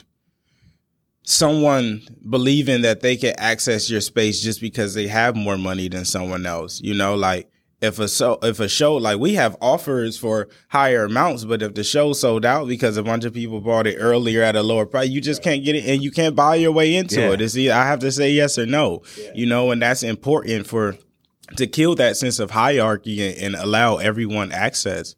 someone 1.26 2.02
believing 2.30 2.82
that 2.82 3.00
they 3.00 3.16
can 3.16 3.34
access 3.36 3.90
your 3.90 4.00
space 4.00 4.40
just 4.40 4.60
because 4.60 4.94
they 4.94 5.08
have 5.08 5.36
more 5.36 5.58
money 5.58 5.88
than 5.88 6.04
someone 6.04 6.46
else. 6.46 6.80
You 6.80 6.94
know, 6.94 7.14
like 7.16 7.50
if 7.82 7.98
a 7.98 8.08
so 8.08 8.38
if 8.42 8.60
a 8.60 8.68
show 8.68 8.94
like 8.96 9.18
we 9.18 9.34
have 9.34 9.56
offers 9.60 10.16
for 10.16 10.48
higher 10.68 11.04
amounts, 11.04 11.44
but 11.44 11.62
if 11.62 11.74
the 11.74 11.84
show 11.84 12.12
sold 12.12 12.46
out 12.46 12.68
because 12.68 12.96
a 12.96 13.02
bunch 13.02 13.24
of 13.24 13.34
people 13.34 13.60
bought 13.60 13.86
it 13.88 13.96
earlier 13.98 14.42
at 14.42 14.56
a 14.56 14.62
lower 14.62 14.86
price, 14.86 15.10
you 15.10 15.20
just 15.20 15.42
can't 15.42 15.64
get 15.64 15.74
it 15.74 15.84
and 15.84 16.02
you 16.02 16.10
can't 16.10 16.36
buy 16.36 16.54
your 16.54 16.72
way 16.72 16.94
into 16.94 17.20
Yeah. 17.20 17.32
it. 17.32 17.40
It's 17.40 17.56
either 17.56 17.74
I 17.74 17.86
have 17.86 17.98
to 18.00 18.12
say 18.12 18.30
yes 18.30 18.56
or 18.56 18.64
no. 18.66 19.02
You 19.34 19.46
know, 19.46 19.72
and 19.72 19.82
that's 19.82 20.02
important 20.04 20.66
for 20.66 20.96
to 21.56 21.66
kill 21.66 21.96
that 21.96 22.16
sense 22.16 22.38
of 22.38 22.52
hierarchy 22.52 23.24
and, 23.26 23.54
and 23.54 23.54
allow 23.56 23.96
everyone 23.96 24.52
access. 24.52 25.16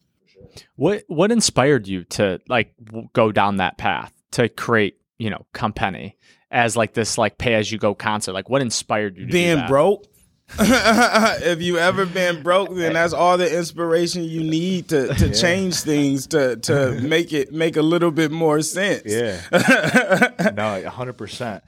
What 0.75 1.05
what 1.07 1.31
inspired 1.31 1.87
you 1.87 2.05
to 2.05 2.41
like 2.49 2.73
w- 2.83 3.09
go 3.13 3.31
down 3.31 3.59
that 3.59 3.77
path 3.79 4.13
to 4.33 4.49
create 4.49 4.98
you 5.19 5.31
know 5.31 5.47
Company 5.53 6.17
as 6.51 6.77
like 6.77 6.95
this 6.95 7.19
like 7.19 7.39
pay 7.39 7.55
as 7.55 7.71
you 7.71 7.79
go 7.79 7.95
concert? 7.95 8.33
Like 8.33 8.49
what 8.49 8.63
inspired 8.63 9.17
you 9.17 9.27
to 9.27 9.33
being 9.33 9.67
broke. 9.67 10.07
if 10.59 11.61
you 11.61 11.77
ever 11.77 12.07
been 12.07 12.43
broke, 12.43 12.75
then 12.75 12.95
that's 12.95 13.13
all 13.13 13.37
the 13.37 13.55
inspiration 13.55 14.25
you 14.25 14.43
need 14.43 14.89
to, 14.89 15.13
to 15.15 15.35
change 15.35 15.81
things 15.81 16.27
to 16.29 16.57
to 16.57 16.93
make 17.03 17.35
it 17.35 17.53
make 17.53 17.77
a 17.77 17.83
little 17.83 18.11
bit 18.11 18.31
more 18.31 18.63
sense. 18.63 19.03
Yeah. 19.05 19.43
no, 19.53 20.83
100%. 20.83 21.61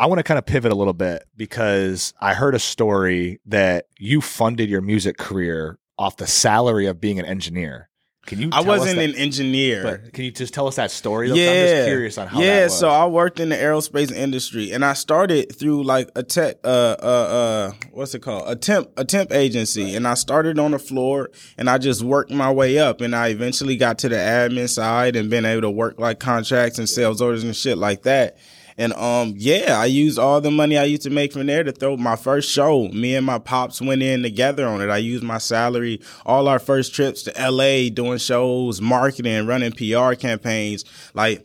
I 0.00 0.06
want 0.06 0.20
to 0.20 0.22
kind 0.22 0.38
of 0.38 0.46
pivot 0.46 0.70
a 0.70 0.76
little 0.76 0.92
bit 0.92 1.24
because 1.36 2.14
I 2.20 2.34
heard 2.34 2.54
a 2.54 2.60
story 2.60 3.40
that 3.46 3.86
you 3.98 4.20
funded 4.20 4.70
your 4.70 4.82
music 4.82 5.18
career 5.18 5.80
off 5.98 6.16
the 6.16 6.26
salary 6.28 6.86
of 6.86 7.00
being 7.00 7.18
an 7.18 7.24
engineer. 7.24 7.90
Can 8.28 8.42
you? 8.42 8.50
I 8.52 8.60
wasn't 8.60 8.96
that- 8.96 9.08
an 9.08 9.14
engineer. 9.14 9.82
But 9.82 10.12
can 10.12 10.24
you 10.24 10.30
just 10.30 10.52
tell 10.52 10.66
us 10.66 10.76
that 10.76 10.90
story? 10.90 11.28
Yeah, 11.28 11.50
I'm 11.50 11.56
just 11.56 11.86
curious 11.88 12.18
on 12.18 12.26
how. 12.28 12.40
yeah. 12.40 12.56
that 12.56 12.64
was. 12.64 12.72
Yeah, 12.74 12.78
so 12.78 12.88
I 12.90 13.06
worked 13.06 13.40
in 13.40 13.48
the 13.48 13.56
aerospace 13.56 14.12
industry, 14.12 14.70
and 14.70 14.84
I 14.84 14.92
started 14.92 15.56
through 15.58 15.84
like 15.84 16.10
a 16.14 16.22
tech, 16.22 16.56
uh, 16.62 16.68
uh, 17.02 17.02
uh, 17.02 17.72
what's 17.90 18.14
it 18.14 18.20
called? 18.20 18.44
A 18.46 18.54
temp, 18.54 18.90
a 18.98 19.04
temp 19.06 19.32
agency, 19.32 19.96
and 19.96 20.06
I 20.06 20.12
started 20.12 20.58
on 20.58 20.72
the 20.72 20.78
floor, 20.78 21.30
and 21.56 21.70
I 21.70 21.78
just 21.78 22.02
worked 22.02 22.30
my 22.30 22.52
way 22.52 22.78
up, 22.78 23.00
and 23.00 23.16
I 23.16 23.28
eventually 23.28 23.76
got 23.78 23.98
to 24.00 24.10
the 24.10 24.16
admin 24.16 24.68
side, 24.68 25.16
and 25.16 25.30
been 25.30 25.46
able 25.46 25.62
to 25.62 25.70
work 25.70 25.98
like 25.98 26.20
contracts 26.20 26.78
and 26.78 26.86
sales 26.86 27.22
orders 27.22 27.44
and 27.44 27.56
shit 27.56 27.78
like 27.78 28.02
that. 28.02 28.36
And 28.78 28.92
um, 28.92 29.34
yeah, 29.36 29.76
I 29.78 29.86
used 29.86 30.20
all 30.20 30.40
the 30.40 30.52
money 30.52 30.78
I 30.78 30.84
used 30.84 31.02
to 31.02 31.10
make 31.10 31.32
from 31.32 31.46
there 31.46 31.64
to 31.64 31.72
throw 31.72 31.96
my 31.96 32.14
first 32.14 32.48
show. 32.48 32.88
Me 32.88 33.16
and 33.16 33.26
my 33.26 33.40
pops 33.40 33.82
went 33.82 34.02
in 34.02 34.22
together 34.22 34.66
on 34.66 34.80
it. 34.80 34.88
I 34.88 34.98
used 34.98 35.24
my 35.24 35.38
salary, 35.38 36.00
all 36.24 36.46
our 36.46 36.60
first 36.60 36.94
trips 36.94 37.24
to 37.24 37.50
LA, 37.50 37.90
doing 37.90 38.18
shows, 38.18 38.80
marketing, 38.80 39.48
running 39.48 39.72
PR 39.72 40.14
campaigns. 40.14 40.84
Like 41.12 41.44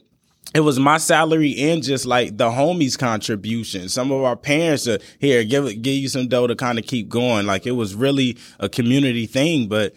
it 0.54 0.60
was 0.60 0.80
my 0.80 1.00
salary 1.00 1.56
and 1.58 1.82
just 1.82 2.06
like 2.06 2.38
the 2.38 2.52
homies 2.52 2.98
contribution. 2.98 3.90
Some 3.90 4.12
of 4.12 4.22
our 4.22 4.36
parents 4.36 4.88
are 4.88 5.00
here, 5.18 5.44
give 5.44 5.66
give 5.82 5.96
you 5.96 6.10
some 6.10 6.28
dough 6.28 6.46
to 6.46 6.56
kind 6.56 6.78
of 6.78 6.86
keep 6.86 7.10
going. 7.10 7.48
Like 7.48 7.66
it 7.66 7.72
was 7.72 7.96
really 7.96 8.38
a 8.60 8.70
community 8.70 9.25
thing, 9.25 9.68
but 9.68 9.96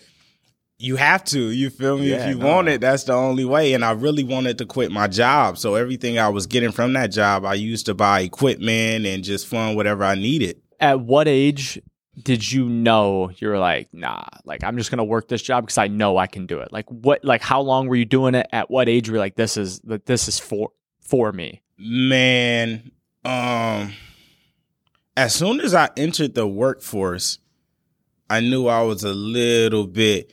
you 0.79 0.97
have 0.97 1.25
to, 1.25 1.51
you 1.51 1.71
feel 1.71 1.99
me? 1.99 2.11
Yeah, 2.11 2.17
if 2.17 2.29
you 2.29 2.39
no. 2.39 2.47
want 2.47 2.69
it, 2.69 2.81
that's 2.81 3.05
the 3.05 3.15
only 3.15 3.45
way. 3.45 3.73
And 3.73 3.85
I 3.85 3.93
really 3.93 4.25
wanted 4.25 4.59
to 4.59 4.67
quit 4.67 4.93
my 4.93 5.07
job. 5.07 5.59
So 5.59 5.75
everything 5.75 6.19
I 6.19 6.29
was 6.29 6.47
getting 6.47 6.73
from 6.73 6.93
that 6.95 7.09
job, 7.09 7.45
I 7.45 7.55
used 7.55 7.87
to 7.87 7.95
buy 7.95 8.21
equipment 8.21 9.07
and 9.07 9.25
just 9.25 9.47
fund 9.47 9.77
whatever 9.77 10.05
I 10.05 10.15
needed. 10.15 10.61
At 10.79 11.01
what 11.01 11.29
age 11.29 11.81
did 12.23 12.51
you 12.51 12.69
know 12.69 13.31
you're 13.37 13.59
like, 13.59 13.89
nah, 13.93 14.25
like 14.45 14.65
I'm 14.65 14.77
just 14.77 14.91
gonna 14.91 15.05
work 15.05 15.29
this 15.29 15.43
job 15.43 15.65
because 15.65 15.79
I 15.79 15.89
know 15.89 16.19
I 16.19 16.27
can 16.27 16.47
do 16.47 16.61
it? 16.61 16.73
Like 16.73 16.87
what? 16.91 17.25
Like 17.25 17.43
how 17.43 17.61
long 17.61 17.89
were 17.89 17.97
you 17.97 18.05
doing 18.05 18.35
it? 18.35 18.47
At 18.53 18.71
what 18.71 18.89
age 18.89 19.09
were 19.09 19.17
you 19.17 19.21
like, 19.21 19.37
this 19.37 19.57
is 19.57 19.81
that 19.81 20.07
this 20.07 20.29
is 20.29 20.39
for 20.39 20.71
for 21.01 21.33
me? 21.33 21.63
Man, 21.79 22.91
um, 23.25 23.93
as 25.17 25.35
soon 25.35 25.61
as 25.61 25.75
I 25.75 25.91
entered 25.97 26.35
the 26.35 26.47
workforce, 26.47 27.39
I 28.29 28.41
knew 28.41 28.67
I 28.67 28.83
was 28.83 29.05
a 29.05 29.13
little 29.13 29.87
bit 29.87 30.33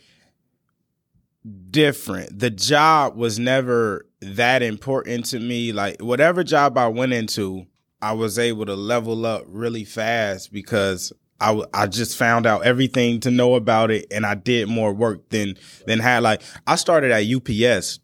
different. 1.69 2.39
The 2.39 2.49
job 2.49 3.15
was 3.15 3.39
never 3.39 4.05
that 4.21 4.61
important 4.61 5.25
to 5.25 5.39
me. 5.39 5.71
Like 5.71 6.01
whatever 6.01 6.43
job 6.43 6.77
I 6.77 6.87
went 6.87 7.13
into, 7.13 7.65
I 8.01 8.13
was 8.13 8.37
able 8.37 8.65
to 8.65 8.75
level 8.75 9.25
up 9.25 9.45
really 9.47 9.85
fast 9.85 10.51
because 10.51 11.13
I, 11.39 11.61
I 11.73 11.87
just 11.87 12.17
found 12.17 12.45
out 12.45 12.65
everything 12.65 13.19
to 13.21 13.31
know 13.31 13.55
about 13.55 13.91
it 13.91 14.07
and 14.11 14.25
I 14.25 14.35
did 14.35 14.69
more 14.69 14.93
work 14.93 15.29
than 15.29 15.55
than 15.85 15.99
had 15.99 16.23
like 16.23 16.41
I 16.65 16.75
started 16.75 17.11
at 17.11 17.25
UPS 17.25 17.99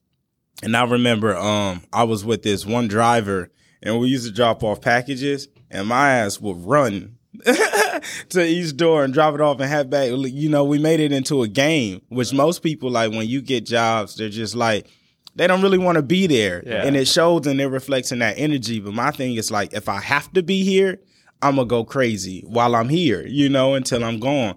and 0.62 0.76
I 0.76 0.84
remember 0.84 1.38
um 1.38 1.84
I 1.94 2.04
was 2.04 2.26
with 2.26 2.44
this 2.44 2.66
one 2.66 2.88
driver 2.88 3.50
and 3.82 4.00
we 4.00 4.10
used 4.10 4.26
to 4.26 4.34
drop 4.34 4.64
off 4.64 4.82
packages 4.82 5.48
and 5.72 5.88
my 5.88 6.12
ass 6.12 6.42
would 6.42 6.66
run 6.66 7.18
to 8.30 8.46
each 8.46 8.76
door 8.76 9.04
and 9.04 9.14
drop 9.14 9.36
it 9.36 9.42
off 9.42 9.60
and 9.60 9.70
head 9.70 9.90
back. 9.90 10.10
You 10.12 10.50
know, 10.50 10.64
we 10.64 10.80
made 10.80 11.00
it 11.00 11.12
into 11.12 11.44
a 11.44 11.48
game, 11.48 12.02
which 12.10 12.34
most 12.34 12.64
people 12.64 12.90
like 12.90 13.12
when 13.12 13.28
you 13.28 13.42
get 13.42 13.66
jobs, 13.66 14.16
they're 14.16 14.30
just 14.30 14.56
like 14.56 14.88
they 15.36 15.48
don't 15.48 15.62
really 15.62 15.78
want 15.78 15.98
to 15.98 16.02
be 16.02 16.28
there. 16.28 16.64
Yeah. 16.66 16.86
And 16.86 16.96
it 16.96 17.08
shows 17.08 17.46
and 17.48 17.62
it 17.62 17.68
reflects 17.68 18.12
in 18.12 18.20
that 18.20 18.38
energy. 18.38 18.80
But 18.80 18.94
my 18.94 19.12
thing 19.12 19.36
is 19.36 19.52
like 19.52 19.74
if 19.74 19.88
I 19.88 20.02
have 20.02 20.32
to 20.34 20.44
be 20.44 20.64
here, 20.64 21.00
I'm 21.42 21.56
gonna 21.56 21.68
go 21.68 21.84
crazy 21.84 22.44
while 22.48 22.76
I'm 22.76 22.90
here, 22.90 23.26
you 23.26 23.48
know, 23.48 23.76
until 23.76 24.04
I'm 24.04 24.20
gone. 24.20 24.56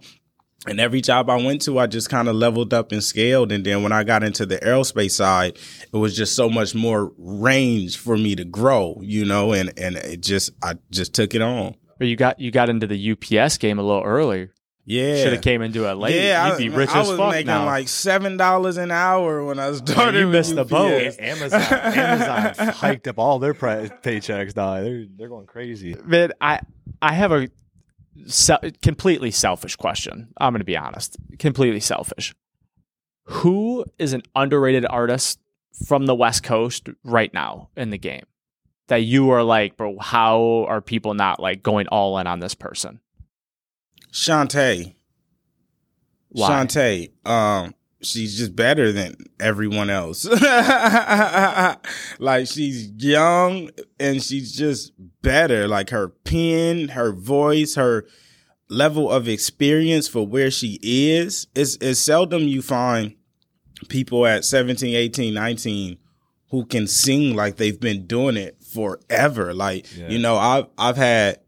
And 0.66 0.78
every 0.78 1.00
job 1.00 1.28
I 1.28 1.36
went 1.36 1.62
to, 1.62 1.80
I 1.80 1.88
just 1.88 2.08
kind 2.08 2.28
of 2.28 2.36
leveled 2.36 2.72
up 2.72 2.92
and 2.92 3.02
scaled. 3.02 3.50
And 3.50 3.66
then 3.66 3.82
when 3.82 3.90
I 3.90 4.04
got 4.04 4.22
into 4.22 4.46
the 4.46 4.58
aerospace 4.58 5.10
side, 5.10 5.58
it 5.92 5.96
was 5.96 6.16
just 6.16 6.36
so 6.36 6.48
much 6.48 6.72
more 6.72 7.12
range 7.18 7.98
for 7.98 8.16
me 8.16 8.36
to 8.36 8.44
grow, 8.44 8.96
you 9.00 9.24
know, 9.24 9.52
and, 9.52 9.76
and 9.76 9.96
it 9.96 10.20
just, 10.20 10.50
I 10.62 10.74
just 10.92 11.14
took 11.14 11.34
it 11.34 11.42
on. 11.42 11.74
Or 12.02 12.04
you 12.04 12.16
got 12.16 12.40
you 12.40 12.50
got 12.50 12.68
into 12.68 12.86
the 12.88 13.12
UPS 13.12 13.58
game 13.58 13.78
a 13.78 13.82
little 13.82 14.02
earlier. 14.02 14.52
Yeah. 14.84 15.22
Should 15.22 15.34
have 15.34 15.42
came 15.42 15.62
into 15.62 15.88
it 15.88 15.92
late. 15.94 16.16
Yeah, 16.16 16.48
You'd 16.48 16.54
I, 16.54 16.58
be 16.58 16.68
rich 16.68 16.90
I 16.90 17.02
as 17.02 17.08
was 17.08 17.16
fuck 17.16 17.30
making 17.30 17.46
now. 17.46 17.64
like 17.64 17.86
seven 17.86 18.36
dollars 18.36 18.76
an 18.76 18.90
hour 18.90 19.44
when 19.44 19.60
I 19.60 19.70
started. 19.72 20.18
you 20.18 20.26
with 20.26 20.34
missed 20.34 20.56
the 20.56 20.64
boat. 20.64 21.14
Amazon, 21.20 21.60
Amazon 21.62 22.66
hiked 22.74 23.06
up 23.06 23.20
all 23.20 23.38
their 23.38 23.54
pri- 23.54 23.88
paychecks. 24.02 24.54
Dog. 24.54 24.82
They're 24.82 25.06
they're 25.16 25.28
going 25.28 25.46
crazy. 25.46 25.94
Man, 26.04 26.32
I 26.40 26.58
I 27.00 27.12
have 27.12 27.30
a 27.30 27.48
se- 28.26 28.72
completely 28.82 29.30
selfish 29.30 29.76
question. 29.76 30.32
I'm 30.38 30.52
going 30.52 30.58
to 30.58 30.64
be 30.64 30.76
honest. 30.76 31.16
Completely 31.38 31.78
selfish. 31.78 32.34
Who 33.26 33.84
is 34.00 34.12
an 34.14 34.22
underrated 34.34 34.84
artist 34.90 35.38
from 35.86 36.06
the 36.06 36.14
West 36.16 36.42
Coast 36.42 36.88
right 37.04 37.32
now 37.32 37.68
in 37.76 37.90
the 37.90 37.98
game 37.98 38.24
that 38.92 39.04
you 39.04 39.30
are 39.30 39.42
like, 39.42 39.78
bro? 39.78 39.98
How 39.98 40.66
are 40.68 40.82
people 40.82 41.14
not 41.14 41.40
like 41.40 41.62
going 41.62 41.88
all 41.88 42.18
in 42.18 42.26
on 42.26 42.40
this 42.40 42.54
person? 42.54 43.00
Shantae. 44.12 44.94
Why? 46.28 46.50
Shantae, 46.50 47.10
um, 47.26 47.74
she's 48.02 48.36
just 48.36 48.54
better 48.54 48.92
than 48.92 49.16
everyone 49.40 49.88
else. 49.88 50.26
like 52.18 52.46
she's 52.48 52.90
young 52.98 53.70
and 53.98 54.22
she's 54.22 54.54
just 54.54 54.92
better. 55.22 55.66
Like 55.66 55.88
her 55.88 56.08
pen, 56.08 56.88
her 56.88 57.12
voice, 57.12 57.76
her 57.76 58.06
level 58.68 59.10
of 59.10 59.26
experience 59.26 60.06
for 60.06 60.26
where 60.26 60.50
she 60.50 60.78
is. 60.82 61.46
It's, 61.54 61.78
it's 61.80 61.98
seldom 61.98 62.42
you 62.42 62.60
find 62.60 63.14
people 63.88 64.26
at 64.26 64.44
17, 64.44 64.94
18, 64.94 65.32
19 65.32 65.98
who 66.52 66.66
can 66.66 66.86
sing 66.86 67.34
like 67.34 67.56
they've 67.56 67.80
been 67.80 68.06
doing 68.06 68.36
it 68.36 68.61
forever. 68.72 69.52
Like, 69.54 69.86
Yeah. 69.96 70.08
you 70.08 70.18
know, 70.18 70.36
I've, 70.36 70.66
I've 70.78 70.96
had, 70.96 71.40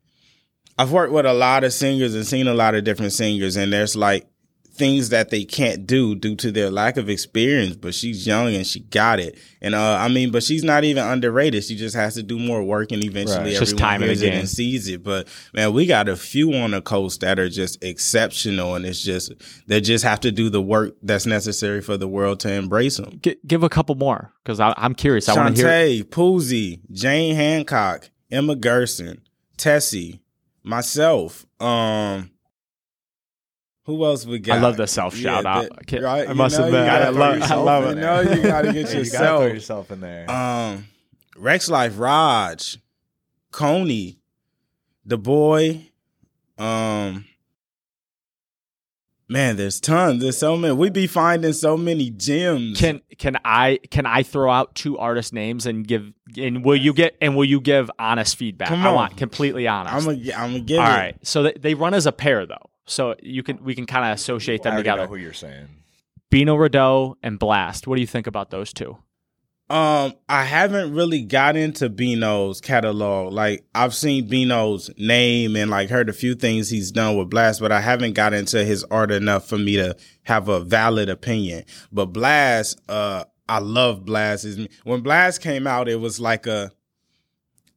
I've 0.79 0.91
worked 0.93 1.13
with 1.13 1.27
a 1.27 1.33
lot 1.33 1.65
of 1.65 1.73
singers 1.73 2.15
and 2.15 2.27
seen 2.27 2.47
a 2.49 2.55
lot 2.55 2.75
of 2.75 2.85
different 2.85 3.13
singers 3.13 3.57
and 3.57 3.73
there's 3.73 3.95
like 3.97 4.27
things 4.75 5.11
that 5.11 5.31
they 5.31 5.45
can't 5.45 5.87
do 5.87 6.15
due 6.15 6.35
to 6.37 6.51
their 6.51 6.71
lack 6.71 6.97
of 6.97 7.09
experience, 7.09 7.77
but 7.77 7.95
she's 7.95 8.27
young 8.27 8.55
and 8.55 8.67
she 8.67 8.81
got 8.81 9.21
it. 9.21 9.39
And, 9.61 9.75
uh, 9.75 9.97
I 10.01 10.09
mean, 10.09 10.31
but 10.31 10.43
she's 10.43 10.65
not 10.65 10.85
even 10.85 11.05
underrated. 11.05 11.63
She 11.65 11.77
just 11.77 11.95
has 11.95 12.15
to 12.15 12.23
do 12.23 12.39
more 12.39 12.63
work 12.63 12.91
and 12.93 13.03
eventually 13.05 13.53
Right. 13.53 13.63
Everyone 13.63 13.77
time 13.77 14.03
in 14.03 14.09
the 14.09 14.15
hears 14.15 14.23
it 14.23 14.35
and 14.35 14.49
sees 14.49 14.89
it. 14.89 15.03
But 15.03 15.29
man, 15.53 15.73
we 15.73 15.87
got 15.87 16.09
a 16.09 16.17
few 16.17 16.53
on 16.55 16.73
the 16.73 16.83
coast 16.83 17.21
that 17.21 17.39
are 17.39 17.49
just 17.49 17.83
exceptional 17.85 18.75
and 18.75 18.85
it's 18.85 19.03
just, 19.03 19.33
they 19.67 19.81
just 19.81 20.05
have 20.05 20.21
to 20.21 20.33
do 20.33 20.51
the 20.51 20.61
work 20.63 20.95
that's 21.03 21.27
necessary 21.27 21.81
for 21.81 21.97
the 21.97 22.09
world 22.09 22.41
to 22.41 22.53
embrace 22.53 22.97
them. 22.97 23.21
G- 23.23 23.37
give 23.47 23.63
a 23.63 23.69
couple 23.69 23.95
more 23.95 24.33
because 24.43 24.61
I'm 24.61 24.95
curious. 24.95 25.29
I 25.29 25.35
want 25.37 25.57
to 25.57 25.63
hear. 25.63 26.05
Poozy, 26.05 26.81
Jane 26.91 27.35
Hancock, 27.35 28.11
Emma 28.31 28.57
Gerson, 28.57 29.21
Tessie, 29.57 30.21
myself. 30.63 31.47
Um, 31.61 32.31
who 33.85 34.05
else 34.05 34.25
we 34.27 34.39
got? 34.39 34.59
I 34.59 34.61
love 34.61 34.77
the 34.77 34.87
self 34.87 35.15
shout 35.15 35.45
out. 35.47 35.69
that- 35.89 36.03
right? 36.03 36.27
I 36.27 36.31
You 36.31 36.35
must 36.35 36.59
know, 36.59 36.67
admit, 36.67 36.81
I 36.89 37.09
love, 37.11 37.43
I 37.43 37.55
love 37.55 37.85
it. 37.91 37.95
there. 37.97 38.37
You 38.37 38.43
gotta 38.43 38.73
get 38.73 38.89
Hey, 38.91 39.05
you 39.05 39.11
gotta 39.11 39.27
throw 39.27 39.41
yourself. 39.47 39.53
yourself 39.55 39.91
in 39.93 40.01
there. 40.01 40.31
Um, 40.31 40.87
Rexx 41.37 41.69
Life 41.71 41.99
Raj, 41.99 42.79
Coney, 43.51 44.19
the 45.05 45.19
boy. 45.19 45.87
Um, 46.57 47.25
man, 49.29 49.57
there's 49.57 49.81
tons. 49.81 50.23
There's 50.23 50.39
so 50.39 50.57
many. 50.57 50.75
We 50.75 50.91
be 50.91 51.07
finding 51.07 51.53
so 51.53 51.77
many 51.77 52.11
gems. 52.11 52.79
Can 52.79 53.01
can 53.19 53.37
I 53.45 53.81
can 53.91 54.07
I 54.07 54.23
throw 54.23 54.51
out 54.51 54.75
two 54.75 54.97
artist 54.99 55.33
names 55.33 55.67
and 55.67 55.87
give 55.87 56.13
and 56.37 56.65
will 56.65 56.77
you 56.77 56.93
get 56.93 57.17
and 57.21 57.37
will 57.37 57.45
you 57.45 57.61
give 57.61 57.91
honest 57.99 58.37
feedback? 58.37 58.69
Come 58.69 58.85
I 58.87 58.89
on. 58.91 58.95
want 58.95 59.17
completely 59.17 59.67
honest. 59.67 59.95
I'm 59.95 60.05
gonna, 60.05 60.33
I'm 60.37 60.51
gonna 60.53 60.61
give 60.61 60.79
All 60.81 60.87
it. 60.87 60.91
right. 60.91 61.17
So 61.27 61.43
they, 61.45 61.53
they 61.55 61.75
run 61.75 61.95
as 61.95 62.07
a 62.07 62.13
pair 62.13 62.47
though. 62.47 62.71
So 62.87 63.15
you 63.23 63.43
can 63.43 63.63
we 63.65 63.75
can 63.75 63.87
kind 63.87 64.05
of 64.05 64.15
associate 64.15 64.61
I 64.61 64.65
them 64.65 64.73
already 64.75 64.89
know 64.89 64.95
together. 64.97 65.09
who 65.09 65.17
you're 65.17 65.33
saying. 65.33 65.69
Bino 66.31 66.57
Rideau 66.57 67.17
and 67.23 67.39
Blxst. 67.39 67.87
What 67.87 67.95
do 67.97 68.01
you 68.01 68.07
think 68.07 68.27
about 68.27 68.51
those 68.51 68.73
two? 68.73 68.99
Um, 69.71 70.13
I 70.29 70.45
haven't 70.45 70.93
really 70.93 71.23
got 71.23 71.57
into 71.57 71.89
Bino's 71.89 72.61
catalog. 72.61 73.33
Like 73.33 73.65
I've 73.75 73.95
seen 73.95 74.29
Bino's 74.29 74.91
name 74.99 75.57
and 75.57 75.71
like 75.71 75.89
heard 75.89 76.11
a 76.11 76.13
few 76.13 76.35
things 76.35 76.69
he's 76.69 76.93
done 76.93 77.17
with 77.17 77.31
Blxst, 77.31 77.61
but 77.61 77.73
I 77.73 77.81
haven't 77.81 78.13
got 78.13 78.35
into 78.35 78.63
his 78.65 78.85
art 78.85 79.11
enough 79.11 79.49
for 79.49 79.57
me 79.57 79.77
to 79.77 79.97
have 80.25 80.49
a 80.49 80.61
valid 80.61 81.09
opinion. 81.09 81.65
But 81.91 82.13
Blxst, 82.13 82.77
uh, 82.91 83.25
I 83.49 83.59
love 83.61 84.05
Blxst. 84.05 84.69
When 84.85 85.01
Blast 85.01 85.41
came 85.41 85.67
out, 85.67 85.89
it 85.89 86.01
was 86.01 86.21
like 86.21 86.47
a 86.47 86.71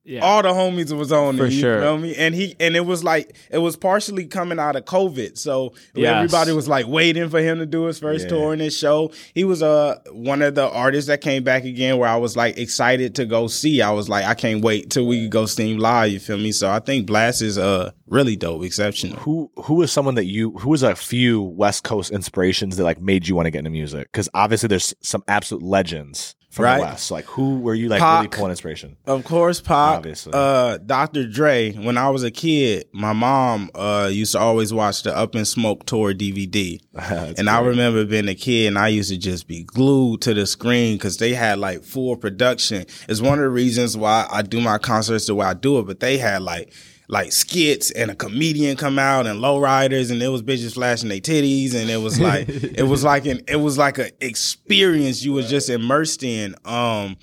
Yeah. 0.07 0.21
All 0.21 0.41
the 0.41 0.49
homies 0.49 0.95
was 0.97 1.11
on 1.11 1.35
For 1.35 1.47
it. 1.47 1.51
You 1.51 1.59
sure. 1.59 1.81
feel 1.81 1.97
me? 1.97 2.15
And 2.15 2.33
he 2.33 2.55
and 2.61 2.77
it 2.77 2.85
was 2.85 3.03
like 3.03 3.35
it 3.51 3.57
was 3.57 3.75
partially 3.75 4.25
coming 4.25 4.57
out 4.57 4.77
of 4.77 4.85
COVID, 4.85 5.37
so 5.37 5.73
Yes. 5.93 6.15
everybody 6.15 6.53
was 6.53 6.69
like 6.69 6.87
waiting 6.87 7.29
for 7.29 7.39
him 7.41 7.59
to 7.59 7.65
do 7.65 7.83
his 7.83 7.99
first 7.99 8.23
Yeah. 8.23 8.29
tour 8.29 8.53
and 8.53 8.61
his 8.61 8.75
show. 8.75 9.11
He 9.35 9.43
was 9.43 9.61
uh 9.61 9.99
one 10.13 10.41
of 10.41 10.55
the 10.55 10.69
artists 10.69 11.09
that 11.09 11.19
came 11.19 11.43
back 11.43 11.65
again, 11.65 11.97
where 11.97 12.07
I 12.07 12.15
was 12.15 12.37
like 12.37 12.57
excited 12.57 13.15
to 13.15 13.25
go 13.25 13.47
see. 13.47 13.81
I 13.81 13.91
was 13.91 14.07
like, 14.07 14.23
I 14.23 14.33
can't 14.33 14.63
wait 14.63 14.89
till 14.91 15.05
we 15.05 15.23
could 15.23 15.31
go 15.31 15.45
steam 15.45 15.77
live. 15.77 16.09
You 16.09 16.19
feel 16.21 16.37
me? 16.37 16.53
So 16.53 16.69
I 16.69 16.79
think 16.79 17.05
Blxst 17.05 17.41
is 17.41 17.57
uh 17.57 17.91
really 18.07 18.37
dope, 18.37 18.63
exceptional. 18.63 19.17
Who 19.17 19.51
who 19.57 19.81
is 19.81 19.91
someone 19.91 20.15
that 20.15 20.25
you 20.25 20.51
who 20.59 20.69
was 20.69 20.83
a 20.83 20.95
few 20.95 21.41
West 21.41 21.83
Coast 21.83 22.11
inspirations 22.11 22.77
that 22.77 22.85
like 22.85 23.01
made 23.01 23.27
you 23.27 23.35
want 23.35 23.47
to 23.47 23.51
get 23.51 23.59
into 23.59 23.71
music? 23.71 24.07
Because 24.09 24.29
obviously 24.33 24.67
there's 24.67 24.93
some 25.01 25.25
absolute 25.27 25.63
legends 25.63 26.36
from 26.57 26.65
Right. 26.65 26.77
the 26.79 26.83
West. 26.83 27.09
Like 27.11 27.25
who 27.25 27.59
were 27.59 27.73
you 27.73 27.87
like 27.87 28.01
Pac. 28.01 28.17
really 28.19 28.27
pulling 28.35 28.49
inspiration? 28.51 28.97
Of 29.05 29.23
course, 29.23 29.61
Pop. 29.61 29.97
Obviously. 29.97 30.33
Uh, 30.35 30.77
Dr. 30.77 31.25
Dre. 31.27 31.71
When 31.71 31.97
I 31.97 32.09
was 32.09 32.23
a 32.23 32.31
kid, 32.31 32.85
my 32.91 33.13
mom 33.13 33.71
uh 33.73 34.09
used 34.11 34.33
to 34.33 34.39
always 34.39 34.73
watch 34.73 35.03
the 35.03 35.15
Up 35.15 35.35
in 35.35 35.45
Smoke 35.45 35.85
tour 35.85 36.13
DVD, 36.13 36.81
and 37.37 37.49
I 37.49 37.61
remember 37.61 38.03
being 38.03 38.27
a 38.27 38.35
kid, 38.35 38.67
and 38.67 38.77
I 38.77 38.89
used 38.89 39.09
to 39.11 39.17
just 39.17 39.47
be 39.47 39.63
glued 39.63 40.21
to 40.23 40.33
the 40.33 40.45
screen 40.45 40.97
because 40.97 41.17
they 41.17 41.33
had 41.33 41.59
like 41.59 41.83
full 41.83 42.17
production. 42.17 42.85
It's 43.07 43.21
one 43.21 43.39
of 43.39 43.43
the 43.43 43.49
reasons 43.49 43.95
why 43.95 44.27
I 44.29 44.41
do 44.41 44.59
my 44.59 44.77
concerts 44.77 45.27
the 45.27 45.35
way 45.35 45.45
I 45.45 45.53
do 45.53 45.79
it. 45.79 45.83
But 45.87 46.01
they 46.01 46.17
had 46.17 46.41
like. 46.41 46.73
Like 47.09 47.31
skits 47.31 47.89
and 47.91 48.11
a 48.11 48.15
comedian 48.15 48.75
come 48.75 48.99
out 48.99 49.27
and 49.27 49.39
lowriders 49.39 50.11
and 50.11 50.21
it 50.21 50.27
was 50.27 50.41
bitches 50.43 50.73
flashing 50.73 51.07
their 51.07 51.19
titties 51.21 51.73
and 51.73 51.89
it 51.89 52.01
was 52.01 52.19
like 52.19 52.49
it 52.49 52.83
was 52.85 53.01
like 53.03 53.25
an 53.25 53.41
it 53.47 53.55
was 53.55 53.77
like 53.77 53.97
an 53.97 54.09
experience 54.19 55.23
you 55.23 55.31
was 55.31 55.49
just 55.49 55.69
immersed 55.69 56.21
in. 56.23 56.53
Um, 56.65 57.15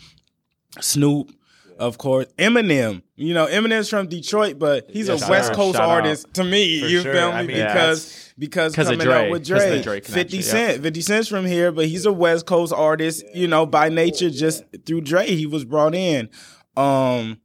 Snoop, 0.80 1.32
of 1.78 1.98
course. 1.98 2.26
Eminem. 2.38 3.02
You 3.16 3.32
know, 3.34 3.46
Eminem's 3.46 3.88
from 3.88 4.08
Detroit, 4.08 4.58
but 4.58 4.90
he's 4.90 5.08
Yes, 5.08 5.22
a 5.22 5.24
sir. 5.26 5.30
West 5.30 5.52
Coast 5.52 5.76
Shout 5.76 5.84
out. 5.84 5.90
artist 5.90 6.32
to 6.34 6.44
me. 6.44 6.80
For 6.80 6.86
you 6.86 7.00
sure. 7.02 7.12
feel 7.12 7.28
me? 7.28 7.34
I 7.36 7.42
mean, 7.46 7.56
because 7.58 8.32
because 8.38 8.74
'Cause 8.74 8.88
of 8.88 8.98
coming 8.98 9.06
Dre. 9.06 9.26
up 9.26 9.30
with 9.30 9.46
'Cause 9.48 9.62
of 9.62 9.70
the 9.70 9.80
Dre, 9.82 9.82
Dre 9.82 10.00
50 10.00 10.12
connection, 10.38 10.42
Cent. 10.42 10.82
50 10.82 11.00
Cent's 11.02 11.28
from 11.28 11.44
here, 11.46 11.70
but 11.70 11.86
he's 11.86 12.06
a 12.06 12.12
West 12.12 12.46
Coast 12.46 12.72
artist, 12.72 13.22
you 13.34 13.46
know, 13.46 13.66
by 13.66 13.88
nature, 13.90 14.30
just 14.30 14.64
through 14.86 15.02
Dre, 15.02 15.26
he 15.26 15.46
was 15.46 15.64
brought 15.64 15.94
in. 15.94 16.28
Um 16.76 17.38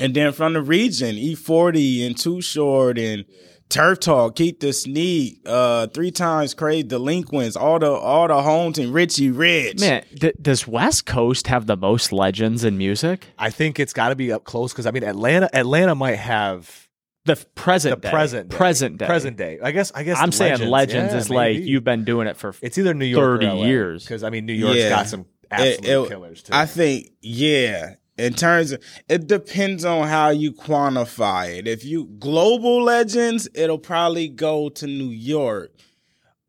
and 0.00 0.14
then 0.14 0.32
from 0.32 0.52
the 0.54 0.62
region, 0.62 1.16
E40 1.16 2.06
and 2.06 2.16
Too 2.18 2.40
Short 2.40 2.98
and 2.98 3.24
Turf 3.68 4.00
Talk, 4.00 4.36
Keak 4.36 4.60
da 4.60 4.72
Sneak, 4.72 5.40
uh, 5.44 5.88
three 5.88 6.10
times 6.10 6.54
Crazy 6.54 6.84
Delinquents, 6.84 7.54
all 7.54 7.78
the 7.78 7.90
all 7.90 8.26
the 8.26 8.40
homes 8.42 8.78
and 8.78 8.94
Richie 8.94 9.30
Rich. 9.30 9.80
Man, 9.80 10.04
d- 10.14 10.32
does 10.40 10.66
West 10.66 11.04
Coast 11.04 11.48
have 11.48 11.66
the 11.66 11.76
most 11.76 12.10
legends 12.12 12.64
in 12.64 12.78
music? 12.78 13.26
I 13.38 13.50
think 13.50 13.78
it's 13.78 13.92
got 13.92 14.08
to 14.08 14.16
be 14.16 14.32
up 14.32 14.44
close 14.44 14.72
because 14.72 14.86
I 14.86 14.90
mean 14.90 15.04
Atlanta 15.04 15.50
Atlanta 15.52 15.94
might 15.94 16.16
have 16.16 16.88
The 17.26 17.32
f- 17.32 17.44
present 17.54 18.00
the 18.00 18.08
day. 18.08 18.10
present 18.10 18.48
day. 18.48 18.56
present 18.56 18.96
day. 18.98 19.06
present 19.06 19.36
day. 19.36 19.58
I 19.62 19.70
guess 19.72 19.92
I 19.94 20.02
guess 20.02 20.16
I'm 20.18 20.32
saying 20.32 20.60
legends 20.66 21.12
yeah, 21.12 21.18
is 21.18 21.28
like 21.28 21.58
you've 21.58 21.84
been 21.84 22.04
doing 22.04 22.26
it 22.26 22.38
for. 22.38 22.54
It's 22.62 22.78
either 22.78 22.94
New 22.94 23.04
York 23.04 23.42
30 23.42 23.58
years. 23.66 24.02
because 24.04 24.24
I 24.24 24.30
mean 24.30 24.46
New 24.46 24.54
York's 24.54 24.78
Yeah. 24.78 24.88
got 24.88 25.08
some 25.08 25.26
absolute 25.50 25.84
It- 25.84 25.90
it- 26.04 26.08
killers 26.08 26.42
too. 26.42 26.52
I 26.54 26.64
think, 26.64 27.10
yeah. 27.20 27.96
In 28.18 28.34
terms 28.34 28.72
of, 28.72 28.82
it 29.08 29.26
depends 29.28 29.84
on 29.84 30.08
how 30.08 30.30
you 30.30 30.52
quantify 30.52 31.56
it. 31.58 31.68
If 31.68 31.84
you 31.84 32.06
global 32.18 32.82
legends, 32.82 33.48
it'll 33.54 33.78
probably 33.78 34.28
go 34.28 34.68
to 34.70 34.86
New 34.86 35.10
York. 35.10 35.70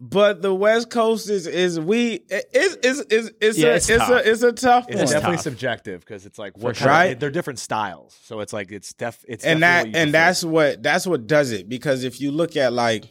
But 0.02 0.42
the 0.42 0.56
West 0.56 0.90
Coast 0.90 1.30
is 1.30 1.46
is 1.46 1.78
we 1.78 2.22
it's 2.30 2.78
it's 2.82 3.02
it's 3.10 3.32
it's 3.42 3.58
Yeah, 3.58 3.68
a 3.68 3.76
it's 3.76 3.90
it's, 3.90 4.00
tough. 4.00 4.10
a 4.12 4.32
it's 4.32 4.44
a 4.44 4.52
tough 4.54 4.86
it's 4.88 4.96
one. 4.98 5.06
Definitely 5.08 5.36
tough. 5.38 5.44
subjective 5.44 6.00
because 6.00 6.26
it's 6.26 6.40
like 6.40 6.58
what 6.58 6.78
sure. 6.78 6.88
kind 6.88 7.02
of- 7.04 7.10
Right. 7.12 7.20
they're 7.20 7.30
different 7.30 7.60
styles, 7.60 8.18
so 8.24 8.40
it's 8.40 8.54
like 8.54 8.72
it's 8.72 8.94
def 8.94 9.26
it's 9.28 9.44
and 9.44 9.62
that 9.62 9.88
and 9.88 9.94
prefer. 9.94 10.12
that's 10.12 10.44
what 10.46 10.82
that's 10.82 11.06
what 11.06 11.28
does 11.28 11.52
it 11.52 11.68
because 11.68 12.06
if 12.06 12.22
you 12.22 12.32
look 12.32 12.56
at 12.56 12.72
like 12.72 13.10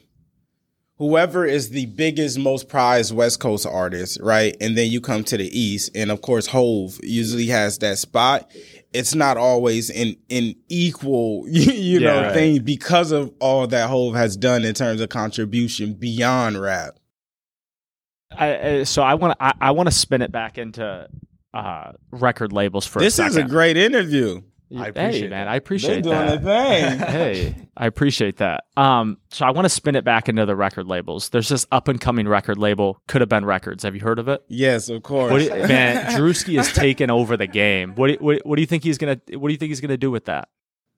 whoever 0.99 1.47
is 1.47 1.71
the 1.71 1.87
biggest 1.87 2.39
most 2.39 2.69
prized 2.69 3.15
west 3.15 3.41
coast 3.41 3.67
artist 3.67 4.19
right? 4.23 4.57
And 4.61 4.77
then 4.77 4.91
you 4.91 5.01
come 5.01 5.25
to 5.25 5.37
the 5.37 5.49
east 5.59 5.91
and 5.95 6.11
of 6.11 6.21
course 6.23 6.47
Hov 6.49 6.99
usually 7.03 7.47
has 7.47 7.79
that 7.79 7.99
spot. 7.99 8.51
It's 8.93 9.15
not 9.15 9.37
always 9.37 9.91
an 9.91 10.17
in 10.29 10.55
equal 10.69 11.45
you, 11.49 11.73
you 11.73 12.01
Yeah, 12.01 12.07
know 12.13 12.23
right. 12.23 12.35
thing 12.35 12.63
because 12.63 13.13
of 13.13 13.33
all 13.41 13.67
that 13.67 13.89
Hov 13.89 14.15
has 14.15 14.37
done 14.37 14.65
in 14.65 14.75
terms 14.75 15.01
of 15.01 15.09
contribution 15.09 15.95
beyond 15.95 16.61
rap. 16.61 16.99
I, 18.31 18.83
so 18.85 19.03
I 19.03 19.15
want 19.15 19.39
to 19.39 19.45
I, 19.45 19.53
I 19.61 19.71
want 19.71 19.89
to 19.89 19.95
spin 19.95 20.21
it 20.23 20.31
back 20.31 20.59
into 20.59 21.09
uh, 21.55 21.93
record 22.11 22.53
labels 22.53 22.87
for 22.87 22.99
this 23.01 23.19
a 23.19 23.25
is 23.25 23.37
a 23.37 23.43
great 23.43 23.77
interview 23.77 24.43
I 24.77 24.83
hey 24.85 24.89
appreciate 24.91 25.31
man, 25.31 25.31
that. 25.31 25.49
I 25.49 25.53
they're 25.53 25.59
appreciate 25.59 26.03
doing 26.03 26.17
that. 26.17 26.43
their 26.43 26.89
thing 26.99 26.99
hey, 27.09 27.55
I 27.77 27.87
appreciate 27.87 28.37
that. 28.39 28.65
Um, 28.77 29.17
so 29.31 29.47
I 29.47 29.51
want 29.51 29.65
to 29.65 29.71
spin 29.71 29.97
it 29.97 30.05
back 30.05 30.29
into 30.29 30.45
the 30.45 30.55
record 30.57 30.87
labels. 30.87 31.31
There's 31.31 31.49
this 31.49 31.67
up 31.73 31.89
and 31.89 32.01
coming 32.01 32.29
record 32.29 32.59
label, 32.59 33.01
Coulda 33.09 33.27
Been 33.27 33.45
Records. 33.45 33.83
Have 33.85 33.95
you 33.95 34.01
heard 34.03 34.19
of 34.19 34.29
it? 34.29 34.43
yes 34.49 34.89
of 34.91 35.03
course 35.03 35.33
What 35.33 35.39
do 35.39 35.45
you- 35.45 35.51
man, 35.69 36.05
Druski 36.13 36.57
has 36.57 36.73
taken 36.73 37.11
over 37.11 37.37
the 37.37 37.47
game. 37.47 37.95
What 37.95 38.09
do, 38.09 38.13
you- 38.15 38.19
what, 38.19 38.45
what 38.45 38.57
do 38.57 38.61
you 38.63 38.67
think 38.67 38.83
he's 38.85 38.99
gonna 38.99 39.21
What 39.33 39.49
do 39.49 39.53
you 39.53 39.59
think 39.59 39.71
he's 39.71 39.81
gonna 39.81 39.97
do 39.97 40.11
with 40.11 40.27
that? 40.27 40.49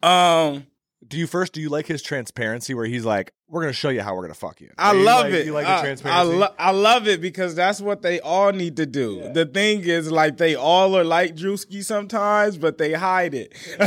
um 0.02 0.66
Do 1.06 1.16
you 1.16 1.26
first? 1.26 1.52
Do 1.54 1.60
you 1.62 1.70
like 1.70 1.86
his 1.86 2.02
transparency 2.02 2.74
where 2.74 2.84
he's 2.84 3.04
like, 3.06 3.32
"We're 3.48 3.62
gonna 3.62 3.72
show 3.72 3.88
you 3.88 4.02
how 4.02 4.14
we're 4.14 4.22
gonna 4.22 4.34
fuck 4.34 4.60
you"? 4.60 4.70
I 4.76 4.92
you 4.92 5.02
love 5.02 5.24
like- 5.24 5.32
it. 5.34 5.46
You 5.46 5.52
like 5.52 5.66
I- 5.66 5.76
the 5.76 5.82
transparency? 5.82 6.32
I, 6.34 6.36
lo- 6.36 6.54
I 6.58 6.70
love 6.72 7.08
it 7.08 7.20
because 7.22 7.54
that's 7.54 7.80
what 7.80 8.02
they 8.02 8.20
all 8.20 8.52
need 8.52 8.76
to 8.76 8.84
do. 8.86 9.30
The 9.32 9.46
thing 9.46 9.80
is, 9.80 10.10
like, 10.12 10.36
they 10.36 10.54
all 10.54 10.94
are 10.96 11.02
like 11.04 11.34
Druski 11.36 11.82
sometimes, 11.82 12.58
but 12.58 12.76
they 12.78 12.92
hide 12.92 13.32
it. 13.34 13.54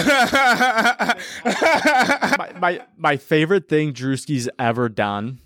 my, 2.37 2.51
my 2.59 2.81
my 2.97 3.17
favorite 3.17 3.69
thing 3.69 3.93
Druski's 3.93 4.49
ever 4.59 4.89
done 4.89 5.39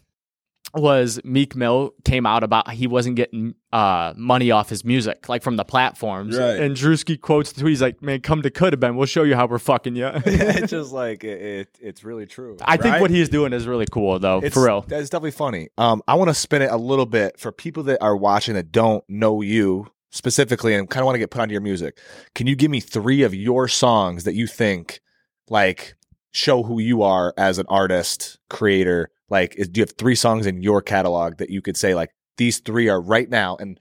was 0.73 1.19
Meek 1.23 1.55
Mill 1.55 1.93
came 2.03 2.25
out 2.25 2.43
about 2.43 2.69
he 2.71 2.87
wasn't 2.87 3.15
getting 3.15 3.55
uh, 3.71 4.13
money 4.15 4.51
off 4.51 4.69
his 4.69 4.83
music, 4.83 5.29
like 5.29 5.41
from 5.41 5.55
the 5.55 5.65
platforms. 5.65 6.37
Right. 6.37 6.59
And 6.59 6.75
Druski 6.75 7.19
quotes 7.19 7.51
the 7.53 7.61
tweet, 7.61 7.71
he's 7.71 7.81
like, 7.81 8.01
Man, 8.01 8.21
come 8.21 8.41
to 8.41 8.49
could 8.49 8.73
have 8.73 8.79
been, 8.79 8.95
we'll 8.95 9.05
show 9.05 9.23
you 9.23 9.35
how 9.35 9.47
we're 9.47 9.59
fucking 9.59 9.95
you. 9.95 10.09
it's 10.25 10.71
just 10.71 10.91
like 10.91 11.23
it, 11.23 11.41
it. 11.41 11.77
It's 11.81 12.03
really 12.03 12.25
true. 12.25 12.57
I 12.61 12.77
think 12.77 12.99
what 12.99 13.11
he's 13.11 13.29
doing 13.29 13.53
is 13.53 13.67
really 13.67 13.85
cool 13.89 14.19
though, 14.19 14.39
It's, 14.43 14.53
for 14.53 14.65
real. 14.65 14.81
That's 14.81 15.09
definitely 15.09 15.31
funny. 15.31 15.69
Um, 15.77 16.01
I 16.07 16.15
want 16.15 16.29
to 16.29 16.33
spin 16.33 16.61
it 16.61 16.71
a 16.71 16.77
little 16.77 17.05
bit 17.05 17.39
for 17.39 17.51
people 17.51 17.83
that 17.83 18.01
are 18.01 18.15
watching 18.15 18.55
that 18.55 18.71
don't 18.71 19.03
know 19.09 19.41
you 19.41 19.87
specifically 20.09 20.73
and 20.73 20.89
kind 20.89 21.01
of 21.01 21.05
want 21.05 21.15
to 21.15 21.19
get 21.19 21.31
put 21.31 21.41
onto 21.41 21.51
your 21.53 21.61
music. 21.61 21.99
Can 22.35 22.47
you 22.47 22.55
give 22.55 22.71
me 22.71 22.79
three 22.79 23.23
of 23.23 23.33
your 23.33 23.67
songs 23.67 24.23
that 24.23 24.35
you 24.35 24.47
think 24.47 25.01
like 25.49 25.95
show 26.31 26.63
who 26.63 26.79
you 26.79 27.03
are 27.03 27.33
as 27.37 27.57
an 27.57 27.65
artist, 27.69 28.39
creator? 28.49 29.11
Like, 29.29 29.55
is, 29.55 29.67
do 29.69 29.79
you 29.79 29.83
have 29.83 29.93
three 29.97 30.15
songs 30.15 30.45
in 30.45 30.61
your 30.61 30.81
catalog 30.81 31.37
that 31.37 31.49
you 31.49 31.61
could 31.61 31.75
say 31.77 31.93
like 31.95 32.11
these 32.37 32.59
three 32.59 32.87
are 32.89 33.01
right 33.01 33.29
now? 33.29 33.55
And 33.57 33.79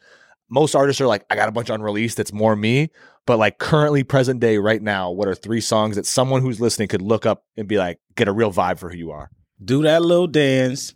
most 0.48 0.74
artists 0.74 1.00
are 1.00 1.06
like, 1.06 1.24
I 1.30 1.37
got 1.37 1.48
a 1.48 1.52
bunch 1.52 1.70
unreleased. 1.70 2.16
That's 2.16 2.32
more 2.32 2.56
me. 2.56 2.90
But 3.26 3.38
like 3.38 3.59
currently, 3.59 4.04
present 4.04 4.40
day, 4.40 4.59
right 4.59 4.80
now, 4.80 5.11
what 5.11 5.26
are 5.28 5.35
three 5.35 5.61
songs 5.61 5.96
that 5.96 6.06
someone 6.06 6.42
who's 6.42 6.61
listening 6.61 6.88
could 6.88 7.02
look 7.02 7.26
up 7.26 7.44
and 7.56 7.66
be 7.66 7.76
like, 7.78 7.98
get 8.14 8.28
a 8.28 8.32
real 8.32 8.52
vibe 8.52 8.78
for 8.78 8.90
who 8.90 8.96
you 8.96 9.11
are? 9.11 9.30
do 9.64 9.82
that 9.85 10.02
little 10.02 10.26
dance, 10.26 10.92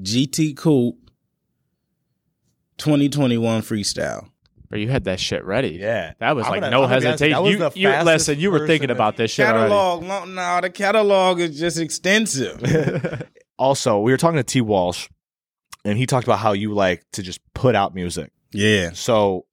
GT 0.00 0.56
Coupe, 0.56 1.10
2021 2.78 3.62
freestyle. 3.62 4.28
But 4.68 4.78
you 4.78 4.88
had 4.88 5.04
that 5.04 5.18
shit 5.18 5.44
ready. 5.44 5.70
Yeah. 5.70 6.12
That 6.20 6.36
was 6.36 6.46
I'm 6.46 6.52
like 6.52 6.60
gonna- 6.60 6.70
no 6.70 6.84
I'm 6.84 6.90
gonna 6.90 6.94
honest, 7.06 7.06
hesitation. 7.24 7.32
that 7.32 7.42
was 7.42 7.52
You, 7.52 7.58
the 7.58 7.72
you 7.98 8.04
listen, 8.04 8.38
you 8.38 8.50
were 8.52 8.66
thinking 8.68 8.90
about 8.90 9.16
this 9.16 9.32
shit 9.32 9.44
already. 9.46 9.70
Catalog, 9.70 10.02
no, 10.04 10.24
no, 10.26 10.60
the 10.60 10.70
catalog 10.70 11.40
is 11.40 11.58
just 11.58 11.78
extensive. 11.78 12.60
also, 13.60 14.00
we 14.00 14.10
were 14.10 14.16
talking 14.16 14.38
to 14.38 14.42
T. 14.42 14.60
Walsh, 14.60 15.08
and 15.84 15.96
he 15.96 16.06
talked 16.06 16.26
about 16.26 16.38
how 16.40 16.52
you 16.52 16.72
like 16.74 17.04
to 17.12 17.22
just 17.22 17.40
put 17.54 17.74
out 17.76 17.94
music. 17.94 18.32
yeah, 18.52 18.90
So, 18.94 19.46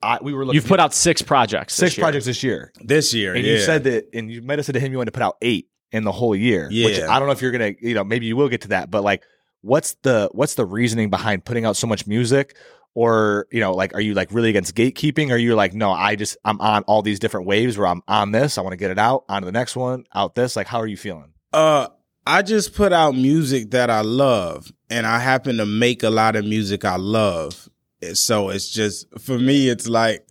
I 0.00 0.18
we 0.22 0.32
were 0.32 0.46
looking 0.46 0.54
You've 0.54 0.68
put 0.68 0.78
out 0.78 0.94
six 0.94 1.22
projects. 1.22 1.74
six 1.74 1.90
this 1.90 1.98
year. 1.98 2.04
projects 2.04 2.24
this 2.24 2.42
year, 2.44 2.72
this 2.80 3.12
year, 3.12 3.34
and 3.34 3.44
yeah. 3.44 3.54
you 3.54 3.58
said 3.58 3.84
that, 3.84 4.08
and 4.14 4.30
you 4.30 4.40
might 4.42 4.58
have 4.58 4.64
said 4.66 4.74
to 4.74 4.80
him 4.80 4.92
you 4.92 4.98
wanted 4.98 5.10
to 5.12 5.18
put 5.18 5.24
out 5.24 5.36
eight 5.42 5.66
in 5.90 6.04
the 6.04 6.12
whole 6.12 6.36
year. 6.36 6.66
which 6.68 6.98
Yeah. 6.98 7.12
I 7.12 7.18
don't 7.18 7.26
know 7.26 7.32
if 7.32 7.42
you're 7.42 7.50
gonna, 7.50 7.72
you 7.80 7.94
know, 7.94 8.04
maybe 8.04 8.26
you 8.26 8.36
will 8.36 8.48
get 8.48 8.60
to 8.62 8.68
that, 8.68 8.90
but 8.92 9.02
like, 9.02 9.24
what's 9.62 9.94
the 10.02 10.28
what's 10.32 10.54
the 10.54 10.64
reasoning 10.64 11.10
behind 11.10 11.44
putting 11.44 11.64
out 11.64 11.76
so 11.76 11.86
much 11.88 12.06
music? 12.06 12.56
Or 12.94 13.46
you 13.50 13.60
know, 13.60 13.72
like, 13.72 13.94
are 13.94 14.00
you 14.00 14.14
like 14.14 14.30
really 14.32 14.50
against 14.50 14.74
gatekeeping? 14.74 15.30
Or 15.30 15.34
are 15.34 15.36
you 15.36 15.54
like, 15.56 15.74
no, 15.74 15.90
I 15.92 16.14
just 16.16 16.36
I'm 16.44 16.60
on 16.60 16.82
all 16.84 17.02
these 17.02 17.18
different 17.18 17.46
waves 17.46 17.76
where 17.76 17.86
I'm 17.88 18.02
on 18.08 18.30
this, 18.32 18.56
I 18.56 18.60
want 18.62 18.72
to 18.72 18.76
get 18.76 18.90
it 18.90 18.98
out, 18.98 19.24
on 19.28 19.42
to 19.42 19.46
the 19.46 19.52
next 19.52 19.74
one, 19.76 20.04
out 20.14 20.34
this. 20.36 20.54
Like, 20.56 20.66
how 20.68 20.78
are 20.78 20.86
you 20.86 20.96
feeling? 20.96 21.32
Uh, 21.52 21.88
I 22.28 22.42
just 22.42 22.74
put 22.74 22.92
out 22.92 23.14
music 23.14 23.70
that 23.70 23.88
I 23.88 24.02
love, 24.02 24.70
and 24.90 25.06
I 25.06 25.18
happen 25.18 25.56
to 25.56 25.64
make 25.64 26.02
a 26.02 26.10
lot 26.10 26.36
of 26.36 26.44
music 26.44 26.84
I 26.84 26.96
love. 26.96 27.70
So 28.12 28.50
it's 28.50 28.68
just 28.68 29.06
for 29.18 29.38
me, 29.38 29.70
it's 29.70 29.88
like 29.88 30.26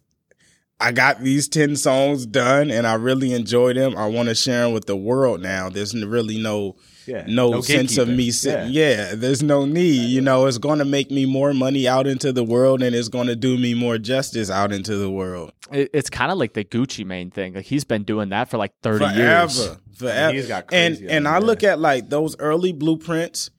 I 0.79 0.91
got 0.91 1.21
these 1.21 1.47
10 1.47 1.75
songs 1.75 2.27
done 2.27 2.69
and 2.69 2.85
I 2.85 2.93
really 2.93 3.33
enjoy 3.33 3.73
them. 3.73 3.97
I 3.97 4.05
want 4.05 4.29
to 4.29 4.35
share 4.35 4.65
them 4.65 4.73
with 4.73 4.85
the 4.85 4.95
world 4.95 5.41
now. 5.41 5.69
There's 5.69 5.95
really 5.95 6.39
no 6.39 6.75
Yeah. 7.07 7.23
no, 7.27 7.51
No 7.51 7.61
sense 7.61 7.97
of 7.97 8.07
me 8.09 8.31
sitting. 8.31 8.71
Yeah. 8.71 9.15
there's 9.15 9.41
no 9.41 9.65
need. 9.65 10.09
You 10.09 10.21
know, 10.21 10.45
it's 10.45 10.57
going 10.57 10.79
to 10.79 10.85
make 10.85 11.09
me 11.11 11.25
more 11.25 11.53
money 11.53 11.87
out 11.87 12.05
into 12.07 12.31
the 12.33 12.43
world 12.43 12.81
and 12.83 12.95
it's 12.95 13.09
going 13.09 13.27
to 13.27 13.35
do 13.35 13.57
me 13.57 13.73
more 13.73 13.97
justice 13.97 14.49
out 14.49 14.71
into 14.71 14.95
the 14.97 15.09
world. 15.09 15.51
It, 15.71 15.89
it's 15.93 16.09
kind 16.09 16.31
of 16.31 16.37
like 16.37 16.53
the 16.53 16.63
Gucci 16.63 17.05
Mane 17.05 17.31
thing. 17.31 17.53
Like 17.55 17.65
he's 17.65 17.83
been 17.83 18.03
doing 18.03 18.29
that 18.29 18.49
for 18.49 18.57
like 18.57 18.73
thirty 18.81 19.05
Forever. 19.05 19.19
years. 19.53 19.77
Forever. 19.97 20.33
he's 20.33 20.47
got 20.47 20.65
and 20.71 20.95
crazy 20.97 21.09
and 21.11 21.27
on 21.27 21.33
I 21.33 21.39
look 21.39 21.63
at 21.63 21.79
like 21.79 22.09
those 22.09 22.35
early 22.39 22.71
blueprints 22.71 23.49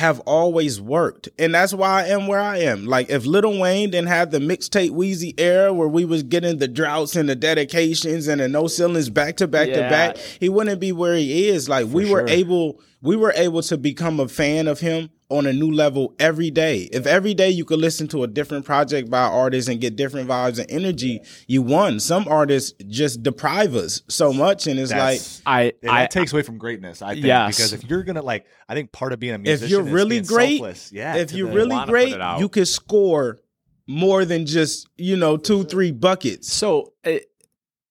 have 0.00 0.18
always 0.20 0.80
worked. 0.80 1.28
And 1.38 1.54
that's 1.54 1.74
why 1.74 2.02
I 2.02 2.06
am 2.06 2.26
where 2.26 2.40
I 2.40 2.60
am. 2.60 2.86
Like 2.86 3.10
if 3.10 3.26
Lil 3.26 3.60
Wayne 3.60 3.90
didn't 3.90 4.08
have 4.08 4.30
the 4.30 4.38
mixtape 4.38 4.92
Weezy 4.92 5.38
era 5.38 5.74
where 5.74 5.88
we 5.88 6.06
was 6.06 6.22
getting 6.22 6.56
the 6.56 6.68
droughts 6.68 7.16
and 7.16 7.28
the 7.28 7.36
dedications 7.36 8.26
and 8.26 8.40
the 8.40 8.48
no 8.48 8.66
ceilings 8.66 9.10
back 9.10 9.36
to 9.36 9.46
back 9.46 9.68
to 9.68 9.80
back, 9.80 10.16
he 10.16 10.48
wouldn't 10.48 10.80
be 10.80 10.90
where 10.90 11.16
he 11.16 11.48
is. 11.48 11.68
Like 11.68 11.86
we 11.88 12.10
were 12.10 12.26
sure. 12.26 12.28
able 12.28 12.80
we 13.02 13.14
were 13.14 13.34
able 13.36 13.60
to 13.60 13.76
become 13.76 14.20
a 14.20 14.28
fan 14.28 14.68
of 14.68 14.80
him 14.80 15.10
on 15.30 15.46
a 15.46 15.52
new 15.52 15.70
level 15.70 16.14
every 16.18 16.50
day. 16.50 16.88
If 16.92 17.06
every 17.06 17.34
day 17.34 17.50
you 17.50 17.64
could 17.64 17.78
listen 17.78 18.08
to 18.08 18.24
a 18.24 18.26
different 18.26 18.64
project 18.64 19.08
by 19.08 19.22
artists 19.22 19.68
and 19.68 19.80
get 19.80 19.96
different 19.96 20.28
vibes 20.28 20.58
and 20.58 20.70
energy, 20.70 21.20
you 21.46 21.62
won. 21.62 22.00
Some 22.00 22.26
artists 22.28 22.72
just 22.88 23.22
deprive 23.22 23.74
us 23.74 24.02
so 24.08 24.32
much 24.32 24.66
and 24.66 24.78
it's 24.78 24.90
like 24.90 25.20
I 25.46 25.72
Yeah, 25.82 25.92
I 25.92 26.00
that 26.02 26.10
takes 26.10 26.32
away 26.32 26.42
from 26.42 26.58
greatness, 26.58 27.00
I 27.00 27.14
think. 27.14 27.26
Yes. 27.26 27.56
Because 27.56 27.72
if 27.72 27.88
you're 27.88 28.02
gonna 28.02 28.22
like, 28.22 28.44
I 28.68 28.74
think 28.74 28.92
part 28.92 29.12
of 29.12 29.20
being 29.20 29.34
a 29.34 29.38
musician 29.38 29.64
if 29.64 29.70
you're 29.70 29.86
is 29.86 29.92
really 29.92 30.16
being 30.16 30.24
great, 30.24 30.58
selfless. 30.58 30.92
yeah, 30.92 31.16
if 31.16 31.32
you're 31.32 31.50
really 31.50 31.84
great, 31.86 32.16
you 32.38 32.48
could 32.48 32.68
score 32.68 33.38
more 33.86 34.24
than 34.24 34.46
just 34.46 34.88
you 34.96 35.16
know 35.16 35.36
two, 35.36 35.64
three 35.64 35.90
buckets. 35.92 36.52
So, 36.52 36.92
it, 37.04 37.30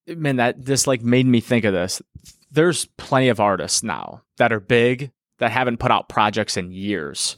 man, 0.08 0.38
that 0.38 0.62
just 0.62 0.88
like 0.88 1.02
made 1.02 1.26
me 1.26 1.42
think 1.42 1.66
of 1.66 1.74
this. 1.74 2.02
There's 2.52 2.86
plenty 2.98 3.30
of 3.30 3.40
artists 3.40 3.84
now 3.84 4.24
that 4.38 4.52
are 4.52 4.60
big 4.60 5.12
that 5.40 5.52
haven't 5.52 5.78
put 5.78 5.92
out 5.92 6.10
projects 6.10 6.56
in 6.58 6.72
years. 6.72 7.36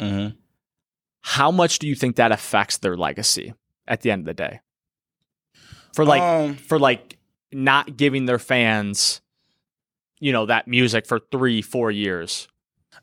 How 1.21 1.51
much 1.51 1.79
do 1.79 1.87
you 1.87 1.95
think 1.95 2.15
that 2.15 2.31
affects 2.31 2.77
their 2.77 2.97
legacy 2.97 3.53
at 3.87 4.01
the 4.01 4.11
end 4.11 4.21
of 4.21 4.25
the 4.25 4.33
day? 4.33 4.59
For 5.93 6.03
like, 6.05 6.21
Um, 6.21 6.55
for 6.55 6.79
like 6.79 7.17
not 7.51 7.97
giving 7.97 8.25
their 8.25 8.39
fans, 8.39 9.21
you 10.19 10.31
know, 10.31 10.45
that 10.47 10.67
music 10.67 11.05
for 11.05 11.19
three, 11.31 11.61
four 11.61 11.91
years. 11.91 12.47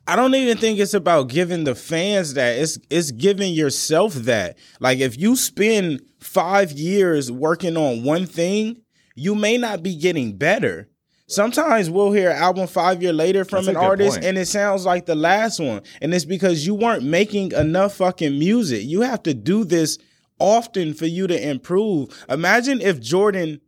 I 0.05 0.15
don't 0.15 0.35
even 0.35 0.57
think 0.57 0.79
it's 0.79 0.93
about 0.93 1.29
giving 1.29 1.63
the 1.63 1.75
fans 1.75 2.33
that. 2.33 2.57
It's 2.57 2.77
it's 2.89 3.11
giving 3.11 3.53
yourself 3.53 4.13
that. 4.15 4.57
Like 4.79 4.99
if 4.99 5.17
you 5.17 5.35
spend 5.35 6.01
five 6.19 6.71
years 6.71 7.31
working 7.31 7.77
on 7.77 8.03
one 8.03 8.25
thing, 8.25 8.81
you 9.15 9.35
may 9.35 9.57
not 9.57 9.81
be 9.83 9.95
getting 9.95 10.37
better. 10.37 10.88
Sometimes 11.29 11.91
we'll 11.91 12.11
hear 12.11 12.31
an 12.31 12.37
album 12.37 12.65
five 12.65 13.03
year 13.03 13.13
later 13.13 13.45
from 13.45 13.65
That's 13.65 13.77
an 13.77 13.83
artist 13.83 14.15
point. 14.15 14.25
and 14.25 14.37
it 14.37 14.47
sounds 14.47 14.83
like 14.83 15.05
the 15.05 15.13
last 15.15 15.59
one. 15.59 15.81
And 16.01 16.11
it's 16.13 16.25
because 16.25 16.65
you 16.65 16.73
weren't 16.73 17.03
making 17.03 17.51
enough 17.51 17.95
fucking 17.95 18.37
music. 18.37 18.83
You 18.83 19.01
have 19.01 19.21
to 19.23 19.35
do 19.35 19.63
this 19.63 19.99
often 20.39 20.95
for 20.95 21.05
you 21.05 21.27
to 21.27 21.49
improve. 21.49 22.25
Imagine 22.29 22.81
if 22.81 22.99
Jordan 22.99 23.61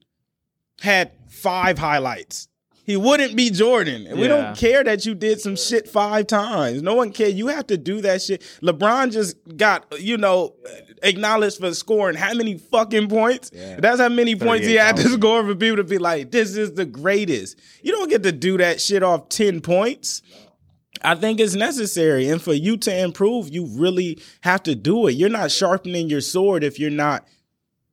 had 0.82 1.12
five 1.30 1.78
highlights. 1.78 2.48
He 2.84 2.98
wouldn't 2.98 3.36
be 3.36 3.50
Jordan. 3.52 4.08
And 4.08 4.20
we 4.20 4.28
don't 4.28 4.58
care 4.58 4.84
that 4.84 5.06
you 5.06 5.14
did 5.14 5.40
some 5.40 5.56
shit 5.56 5.88
five 5.88 6.28
times. 6.28 6.82
No 6.82 6.96
one 6.96 7.12
care. 7.12 7.30
You 7.30 7.48
have 7.48 7.68
to 7.68 7.78
do 7.78 8.02
that 8.02 8.22
shit. 8.22 8.42
LeBron 8.62 9.12
just 9.12 9.36
got, 9.56 9.86
you 10.00 10.18
know, 10.18 10.56
acknowledged 11.04 11.60
for 11.60 11.74
scoring 11.74 12.16
how 12.16 12.34
many 12.34 12.58
fucking 12.58 13.08
points? 13.08 13.52
That's 13.52 14.00
how 14.00 14.10
many 14.10 14.36
points 14.36 14.66
he 14.66 14.76
had 14.76 14.98
to 14.98 15.10
score 15.10 15.44
for 15.46 15.56
people 15.56 15.78
to 15.78 15.84
be 15.84 16.00
like, 16.00 16.32
this 16.32 16.58
is 16.58 16.74
the 16.74 16.86
greatest. 16.86 17.60
You 17.84 17.92
don't 17.92 18.10
get 18.10 18.24
to 18.24 18.32
do 18.32 18.58
that 18.58 18.82
shit 18.82 19.04
off 19.04 19.30
10 19.30 19.62
points. 19.62 20.22
I 21.04 21.16
think 21.16 21.40
it's 21.40 21.56
necessary. 21.56 22.30
And 22.30 22.42
for 22.42 22.54
you 22.54 22.78
to 22.78 22.96
improve, 22.96 23.50
you 23.50 23.66
really 23.66 24.22
have 24.42 24.64
to 24.64 24.76
do 24.76 25.08
it. 25.08 25.14
You're 25.14 25.30
not 25.30 25.52
sharpening 25.52 26.10
your 26.10 26.22
sword 26.22 26.64
if 26.64 26.80
you're 26.80 26.90
not 26.92 27.28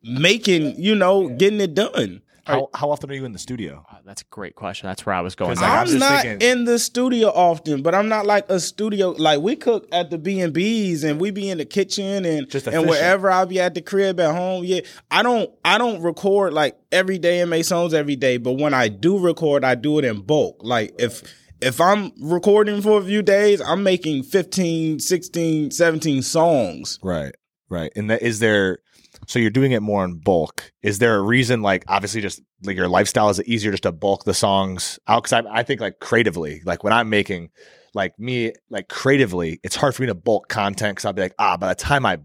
making, 0.02 0.80
you 0.80 0.94
know, 0.94 1.28
getting 1.28 1.60
it 1.60 1.74
done. 1.74 2.22
How, 2.48 2.68
how 2.74 2.90
often 2.90 3.10
are 3.10 3.14
you 3.14 3.24
in 3.24 3.32
the 3.32 3.38
studio? 3.38 3.84
Uh, 3.90 3.96
that's 4.04 4.22
a 4.22 4.24
great 4.30 4.54
question. 4.54 4.88
That's 4.88 5.04
where 5.06 5.14
I 5.14 5.20
was 5.20 5.34
going. 5.34 5.56
like, 5.56 5.64
I'm 5.64 5.78
I'm 5.80 5.86
just 5.86 5.98
not 5.98 6.22
thinking- 6.22 6.48
in 6.48 6.64
the 6.64 6.78
studio 6.78 7.28
often, 7.28 7.82
but 7.82 7.94
I'm 7.94 8.08
not 8.08 8.26
like 8.26 8.48
a 8.48 8.58
studio. 8.58 9.10
Like 9.10 9.40
we 9.40 9.56
cook 9.56 9.86
at 9.92 10.10
the 10.10 10.18
B 10.18 10.40
and 10.40 10.52
B's, 10.52 11.04
and 11.04 11.20
we 11.20 11.30
be 11.30 11.50
in 11.50 11.58
the 11.58 11.64
kitchen, 11.64 12.24
and 12.24 12.48
Just 12.48 12.66
and 12.66 12.88
wherever 12.88 13.30
I'll 13.30 13.46
be 13.46 13.60
at 13.60 13.74
the 13.74 13.82
crib 13.82 14.18
at 14.20 14.34
home. 14.34 14.64
Yeah, 14.64 14.80
I 15.10 15.22
don't 15.22 15.50
I 15.64 15.78
don't 15.78 16.02
record 16.02 16.52
like 16.54 16.76
every 16.90 17.18
day 17.18 17.40
and 17.40 17.50
make 17.50 17.64
songs 17.64 17.94
every 17.94 18.16
day, 18.16 18.38
but 18.38 18.54
when 18.54 18.74
I 18.74 18.88
do 18.88 19.18
record, 19.18 19.64
I 19.64 19.74
do 19.74 19.98
it 19.98 20.04
in 20.04 20.22
bulk. 20.22 20.60
Like 20.62 20.94
if 20.98 21.22
if 21.60 21.80
I'm 21.80 22.12
recording 22.20 22.80
for 22.82 23.00
a 23.00 23.04
few 23.04 23.20
days, 23.22 23.60
I'm 23.60 23.82
making 23.82 24.22
15, 24.22 25.00
16, 25.00 25.70
17 25.72 26.22
songs. 26.22 26.98
Right, 27.02 27.34
right. 27.68 27.90
And 27.96 28.10
that 28.10 28.22
is 28.22 28.38
there. 28.38 28.78
So 29.28 29.38
you're 29.38 29.50
doing 29.50 29.72
it 29.72 29.82
more 29.82 30.04
in 30.06 30.14
bulk. 30.14 30.72
Is 30.82 30.98
there 30.98 31.16
a 31.16 31.22
reason? 31.22 31.60
Like, 31.60 31.84
obviously, 31.86 32.22
just 32.22 32.40
like 32.62 32.76
your 32.76 32.88
lifestyle 32.88 33.28
is 33.28 33.38
it 33.38 33.46
easier 33.46 33.70
just 33.70 33.82
to 33.82 33.92
bulk 33.92 34.24
the 34.24 34.32
songs 34.32 34.98
out? 35.06 35.22
Because 35.22 35.44
I, 35.44 35.58
I 35.58 35.62
think 35.62 35.82
like 35.82 36.00
creatively, 36.00 36.62
like 36.64 36.82
when 36.82 36.94
I'm 36.94 37.10
making, 37.10 37.50
like 37.92 38.18
me, 38.18 38.54
like 38.70 38.88
creatively, 38.88 39.60
it's 39.62 39.76
hard 39.76 39.94
for 39.94 40.02
me 40.02 40.06
to 40.06 40.14
bulk 40.14 40.48
content 40.48 40.96
because 40.96 41.04
I'll 41.04 41.12
be 41.12 41.20
like, 41.20 41.34
ah, 41.38 41.58
by 41.58 41.68
the 41.68 41.74
time 41.74 42.06
I 42.06 42.18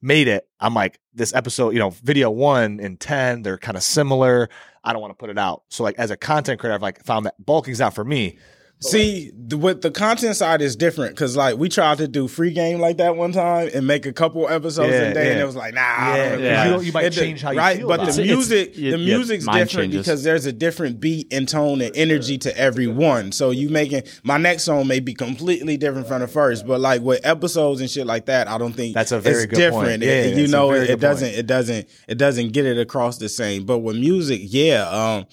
made 0.00 0.28
it, 0.28 0.48
I'm 0.60 0.74
like, 0.74 1.00
this 1.12 1.34
episode, 1.34 1.70
you 1.70 1.80
know, 1.80 1.90
video 1.90 2.30
one 2.30 2.78
and 2.78 3.00
ten, 3.00 3.42
they're 3.42 3.58
kind 3.58 3.76
of 3.76 3.82
similar. 3.82 4.48
I 4.84 4.92
don't 4.92 5.02
want 5.02 5.10
to 5.10 5.18
put 5.18 5.30
it 5.30 5.38
out. 5.38 5.64
So 5.70 5.82
like 5.82 5.98
as 5.98 6.12
a 6.12 6.16
content 6.16 6.60
creator, 6.60 6.74
I've 6.74 6.82
like 6.82 7.02
found 7.04 7.26
that 7.26 7.34
bulking's 7.44 7.80
not 7.80 7.94
for 7.94 8.04
me. 8.04 8.38
See, 8.80 9.30
the, 9.34 9.56
with 9.56 9.80
the 9.80 9.90
content 9.90 10.36
side 10.36 10.60
is 10.60 10.76
different 10.76 11.14
because 11.14 11.38
like 11.38 11.56
we 11.56 11.70
tried 11.70 11.96
to 11.98 12.06
do 12.08 12.28
free 12.28 12.52
game 12.52 12.80
like 12.80 12.98
that 12.98 13.16
one 13.16 13.32
time 13.32 13.70
and 13.72 13.86
make 13.86 14.04
a 14.04 14.12
couple 14.12 14.46
episodes 14.46 14.90
Yeah, 14.92 15.00
a 15.04 15.14
day, 15.14 15.32
and 15.32 15.40
it 15.40 15.46
was 15.46 15.56
like, 15.56 15.72
nah, 15.72 15.80
I 15.80 16.16
Yeah, 16.18 16.28
don't 16.28 16.42
yeah. 16.42 16.64
know. 16.64 16.76
You 16.80 16.86
you 16.86 16.92
might 16.92 17.04
It- 17.06 17.12
change 17.14 17.40
how 17.40 17.52
you 17.52 17.58
right, 17.58 17.78
feel 17.78 17.88
but 17.88 18.00
about 18.02 18.12
the 18.14 18.22
it. 18.22 18.26
Music, 18.26 18.68
it's- 18.76 18.92
the 18.92 18.98
music's 18.98 19.44
mind 19.46 19.68
different 19.70 19.84
changes. 19.92 20.06
because 20.06 20.22
there's 20.22 20.44
a 20.44 20.52
different 20.52 21.00
beat 21.00 21.32
and 21.32 21.48
tone 21.48 21.80
and 21.80 21.96
energy 21.96 22.36
to 22.38 22.54
every 22.58 22.86
one. 22.86 23.32
So 23.32 23.52
you 23.52 23.70
making 23.70 24.02
my 24.22 24.36
next 24.36 24.64
song 24.64 24.86
may 24.86 25.00
be 25.00 25.14
completely 25.14 25.78
different 25.78 26.06
from 26.06 26.20
the 26.20 26.28
first, 26.28 26.66
but 26.66 26.78
like 26.78 27.00
with 27.00 27.24
episodes 27.24 27.80
and 27.80 27.88
shit 27.88 28.06
like 28.06 28.26
that, 28.26 28.48
I 28.48 28.58
don't 28.58 28.74
think 28.74 28.94
That's 28.94 29.12
a 29.12 29.20
very 29.20 29.44
it's 29.44 29.46
good 29.46 29.56
different. 29.56 29.84
point. 29.88 30.02
It- 30.02 30.06
Yeah, 30.28 30.36
you 30.36 30.42
it's 30.44 30.52
a 30.52 30.56
know, 30.56 30.68
very 30.68 30.80
it, 30.82 30.86
good 30.88 30.92
it 30.94 31.00
doesn't, 31.00 31.28
it 31.34 31.46
doesn't, 31.46 31.88
it 32.06 32.18
doesn't 32.18 32.52
get 32.52 32.66
it 32.66 32.76
across 32.78 33.16
the 33.16 33.30
same. 33.30 33.64
But 33.64 33.78
with 33.78 33.96
music, 33.96 34.42
yeah, 34.44 34.86
um, 34.90 35.24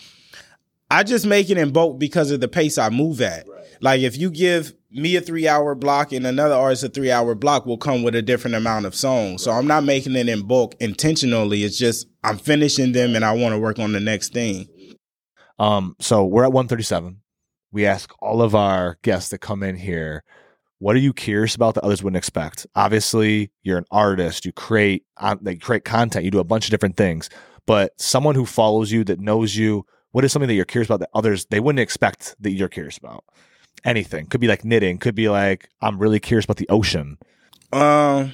I 0.92 1.04
just 1.04 1.26
make 1.26 1.50
it 1.50 1.58
in 1.58 1.72
bulk 1.72 2.00
because 2.00 2.32
of 2.32 2.42
the 2.42 2.50
pace 2.50 2.78
I 2.78 2.90
move 2.90 3.22
at. 3.22 3.48
Like 3.80 4.02
if 4.02 4.18
you 4.18 4.30
give 4.30 4.74
me 4.92 5.16
a 5.16 5.22
three 5.22 5.48
hour 5.48 5.74
block 5.74 6.12
and 6.12 6.28
another 6.28 6.54
artist 6.54 6.84
a 6.84 6.90
three 6.90 7.10
hour 7.10 7.34
block 7.34 7.66
will 7.66 7.78
come 7.78 8.04
with 8.04 8.14
a 8.14 8.22
different 8.22 8.56
amount 8.56 8.86
of 8.86 8.94
songs. 8.94 9.42
So 9.42 9.52
I'm 9.52 9.68
not 9.68 9.86
making 9.86 10.18
it 10.18 10.28
in 10.28 10.46
bulk 10.46 10.76
intentionally. 10.82 11.64
It's 11.64 11.78
just 11.78 12.08
I'm 12.26 12.38
finishing 12.38 12.92
them 12.92 13.16
and 13.16 13.24
I 13.24 13.32
want 13.32 13.54
to 13.54 13.60
work 13.60 13.80
on 13.80 13.94
the 13.94 14.02
next 14.02 14.34
thing. 14.34 14.68
Um, 15.58 15.96
so 16.02 16.26
we're 16.26 16.44
at 16.44 16.52
137. 16.52 17.22
We 17.72 17.86
ask 17.86 18.12
all 18.20 18.42
of 18.42 18.54
our 18.54 18.98
guests 19.02 19.30
that 19.30 19.40
come 19.40 19.64
in 19.64 19.78
here, 19.78 20.26
what 20.80 20.98
are 20.98 21.00
you 21.00 21.14
curious 21.14 21.56
about 21.56 21.76
that 21.76 21.86
others 21.86 22.04
wouldn't 22.04 22.18
expect? 22.18 22.68
Obviously, 22.76 23.50
you're 23.64 23.78
an 23.78 23.86
artist. 23.92 24.44
You 24.44 24.52
create, 24.52 25.06
um, 25.16 25.40
they 25.42 25.56
create 25.56 25.86
content. 25.86 26.26
You 26.26 26.32
do 26.32 26.40
a 26.40 26.44
bunch 26.44 26.66
of 26.66 26.72
different 26.72 26.98
things. 26.98 27.30
But 27.66 27.94
someone 27.98 28.36
who 28.36 28.46
follows 28.46 28.92
you, 28.92 29.06
that 29.06 29.22
knows 29.22 29.56
you, 29.56 29.86
what 30.12 30.24
is 30.26 30.32
something 30.32 30.48
that 30.48 30.54
you're 30.56 30.66
curious 30.66 30.88
about 30.88 31.00
that 31.02 31.10
others 31.14 31.46
they 31.46 31.60
wouldn't 31.60 31.80
expect 31.80 32.36
that 32.40 32.52
you're 32.52 32.70
curious 32.70 32.98
about? 32.98 33.24
Anything 33.84 34.28
could 34.28 34.42
be 34.42 34.48
like 34.48 34.64
knitting. 34.66 34.98
Could 34.98 35.16
be 35.16 35.30
like 35.30 35.70
I'm 35.82 35.98
really 36.00 36.20
curious 36.20 36.46
about 36.46 36.58
the 36.58 36.70
ocean. 36.70 37.18
Um 37.74 38.34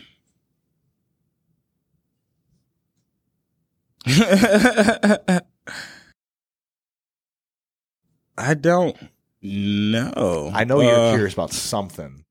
I 8.38 8.54
don't 8.54 8.96
know. 9.42 10.52
I 10.54 10.64
know 10.64 10.82
you're 10.82 10.94
Uh, 10.94 11.12
curious 11.12 11.34
about 11.34 11.52
something. 11.52 12.24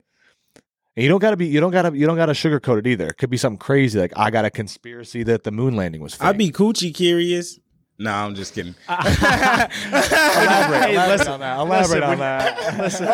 And 0.96 1.02
you 1.02 1.08
don't 1.08 1.20
gotta 1.20 1.36
be. 1.36 1.46
You 1.46 1.60
don't 1.60 1.72
gotta. 1.72 1.96
You 1.96 2.06
don't 2.06 2.16
gotta 2.16 2.32
sugarcoat 2.32 2.78
it 2.78 2.86
either. 2.86 3.08
It 3.08 3.18
could 3.18 3.28
be 3.28 3.36
something 3.36 3.58
crazy 3.58 3.98
like 3.98 4.12
I 4.16 4.30
got 4.30 4.46
a 4.46 4.50
conspiracy 4.50 5.22
that 5.24 5.44
the 5.44 5.50
moon 5.50 5.76
landing 5.76 6.00
was 6.00 6.14
fake. 6.14 6.26
I'd 6.26 6.38
be 6.38 6.50
coochie 6.50 6.94
curious. 6.94 7.58
No, 7.98 8.12
I'm 8.12 8.34
just 8.34 8.52
kidding. 8.54 8.74
elaborate, 8.88 9.70
Hey, 9.72 10.92
elaborate 10.94 11.08
listen, 11.08 11.28
on 11.32 11.40
that. 11.40 11.58
Elaborate 11.58 11.80
listen, 11.80 12.02
on 12.02 12.08
when- 12.10 12.18
that. 12.18 12.78
Listen, 12.78 13.08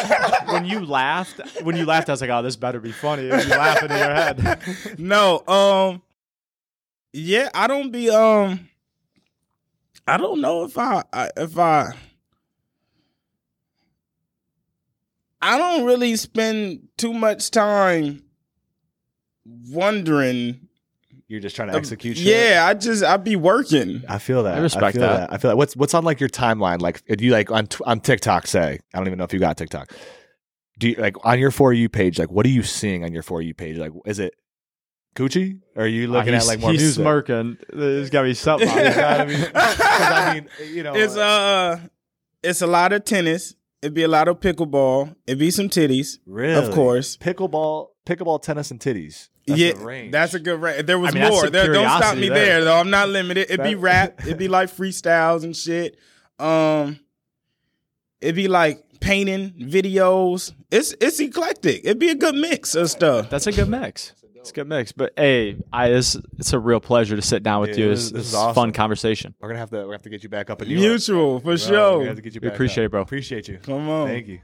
when 0.52 0.64
you 0.64 0.84
laughed, 0.84 1.40
when 1.62 1.76
you 1.76 1.86
laughed, 1.86 2.08
I 2.08 2.12
was 2.14 2.20
like, 2.20 2.30
"Oh, 2.30 2.42
this 2.42 2.56
better 2.56 2.80
be 2.80 2.90
funny." 2.90 3.28
If 3.28 3.44
you 3.44 3.50
laughing 3.50 3.90
in 3.92 3.96
your 3.96 4.12
head, 4.14 4.58
no, 4.98 5.46
um, 5.46 6.02
yeah, 7.12 7.48
I 7.54 7.68
don't 7.68 7.92
be 7.92 8.10
um, 8.10 8.68
I 10.08 10.16
don't 10.16 10.40
know 10.40 10.64
if 10.64 10.76
I, 10.76 11.04
I 11.12 11.30
if 11.36 11.56
I, 11.56 11.92
I 15.40 15.58
don't 15.58 15.84
really 15.84 16.16
spend 16.16 16.88
too 16.96 17.12
much 17.12 17.52
time 17.52 18.24
wondering. 19.70 20.61
You're 21.32 21.40
just 21.40 21.56
trying 21.56 21.70
to 21.70 21.74
execute. 21.78 22.18
shit? 22.18 22.26
Yeah, 22.26 22.66
I 22.68 22.74
just 22.74 23.02
I'd 23.02 23.24
be 23.24 23.36
working. 23.36 24.02
I 24.06 24.18
feel 24.18 24.42
that. 24.42 24.58
I 24.58 24.60
respect 24.60 24.96
feel 24.98 25.06
that. 25.08 25.32
I 25.32 25.38
feel 25.38 25.50
that. 25.50 25.56
What's 25.56 25.74
what's 25.74 25.94
on 25.94 26.04
like 26.04 26.20
your 26.20 26.28
timeline? 26.28 26.82
Like, 26.82 27.02
do 27.06 27.24
you 27.24 27.32
like 27.32 27.50
on 27.50 27.68
on 27.86 28.00
TikTok? 28.00 28.46
Say, 28.46 28.78
I 28.92 28.98
don't 28.98 29.06
even 29.06 29.16
know 29.18 29.24
if 29.24 29.32
you 29.32 29.38
got 29.40 29.56
TikTok. 29.56 29.92
Do 30.78 30.90
you 30.90 30.96
like 30.96 31.16
on 31.24 31.38
your 31.38 31.50
for 31.50 31.72
you 31.72 31.88
page? 31.88 32.18
Like, 32.18 32.30
what 32.30 32.44
are 32.44 32.50
you 32.50 32.62
seeing 32.62 33.02
on 33.02 33.14
your 33.14 33.22
for 33.22 33.40
you 33.40 33.54
page? 33.54 33.78
Like, 33.78 33.92
is 34.04 34.18
it 34.18 34.34
Gucci? 35.16 35.60
Or 35.74 35.84
are 35.84 35.86
you 35.86 36.06
looking 36.06 36.34
Ah, 36.34 36.38
at 36.38 36.46
like 36.46 36.60
more 36.60 36.72
he's 36.72 36.80
music? 36.82 37.02
smirking. 37.02 37.56
There's 37.72 38.10
got 38.10 38.22
to 38.22 38.28
be 38.28 38.34
something. 38.34 38.68
on 38.68 38.76
You 38.76 38.82
it. 38.82 38.96
know 38.96 39.02
what 39.02 39.20
I 39.20 39.24
mean? 39.24 39.40
'Cause 39.54 39.80
I 39.80 40.34
mean, 40.34 40.48
you 40.74 40.82
know, 40.82 40.94
It's 40.94 41.16
uh, 41.16 41.80
it's 42.42 42.60
a 42.60 42.66
lot 42.66 42.92
of 42.92 43.04
tennis. 43.04 43.54
It'd 43.82 43.94
be 43.94 44.04
a 44.04 44.08
lot 44.08 44.28
of 44.28 44.38
pickleball. 44.38 45.16
It'd 45.26 45.40
be 45.40 45.50
some 45.50 45.68
titties, 45.68 46.18
really, 46.24 46.54
of 46.54 46.72
course. 46.72 47.16
pickleball, 47.16 47.88
pickleball, 48.06 48.40
tennis, 48.40 48.70
and 48.70 48.78
titties. 48.78 49.28
That's 49.46 49.60
yeah, 49.60 50.08
that's 50.10 50.34
a 50.34 50.38
good 50.40 50.60
range. 50.60 50.86
There 50.86 51.00
was 51.00 51.16
I 51.16 51.18
mean, 51.18 51.28
more. 51.28 51.50
There, 51.50 51.72
don't 51.72 51.88
stop 51.88 52.16
me 52.16 52.28
there. 52.28 52.46
there. 52.46 52.64
though. 52.64 52.76
I'm 52.76 52.90
not 52.90 53.08
limited. 53.08 53.50
It'd 53.50 53.64
be 53.64 53.74
rap. 53.74 54.20
It'd 54.24 54.38
be 54.38 54.46
like 54.46 54.70
freestyles 54.70 55.42
and 55.42 55.56
shit. 55.56 55.96
Um, 56.38 57.00
it'd 58.20 58.36
be 58.36 58.46
like 58.46 58.84
painting 59.00 59.50
videos. 59.50 60.54
It's 60.70 60.94
it's 61.00 61.18
eclectic. 61.18 61.80
It'd 61.84 61.98
be 61.98 62.10
a 62.10 62.14
good 62.14 62.36
mix 62.36 62.76
of 62.76 62.88
stuff. 62.88 63.30
That's 63.30 63.48
a 63.48 63.52
good 63.52 63.68
mix. 63.68 64.12
It's 64.42 64.50
a 64.50 64.54
good 64.54 64.68
mix. 64.68 64.92
But 64.92 65.12
hey, 65.16 65.56
I 65.72 65.86
it's, 65.88 66.16
it's 66.38 66.52
a 66.52 66.58
real 66.58 66.80
pleasure 66.80 67.16
to 67.16 67.22
sit 67.22 67.42
down 67.42 67.60
with 67.60 67.70
Yeah, 67.70 67.76
you. 67.84 67.88
this 67.90 68.00
It's, 68.00 68.06
is- 68.06 68.12
this 68.12 68.26
is 68.26 68.34
a 68.34 68.38
awesome. 68.38 68.54
fun 68.54 68.72
conversation. 68.72 69.34
We're 69.40 69.48
gonna 69.48 69.60
have 69.60 69.70
to. 69.70 69.86
We're 69.86 69.92
have 69.92 70.02
to 70.02 70.10
get 70.10 70.22
you 70.22 70.28
back 70.28 70.50
up 70.50 70.60
in 70.62 70.68
New 70.68 70.74
York. 70.74 70.88
Mutual 70.90 71.38
for 71.38 71.44
Bro, 71.44 71.52
We're 71.52 71.56
sure. 71.58 72.06
have 72.06 72.16
to 72.16 72.22
get 72.22 72.34
you 72.34 72.40
We 72.42 72.48
back 72.48 72.54
appreciate 72.56 72.84
up. 72.84 72.88
it, 72.88 72.90
bro. 72.90 73.00
Appreciate 73.02 73.48
you. 73.48 73.58
Come 73.58 73.88
on. 73.88 74.08
Thank 74.08 74.26
you. 74.28 74.40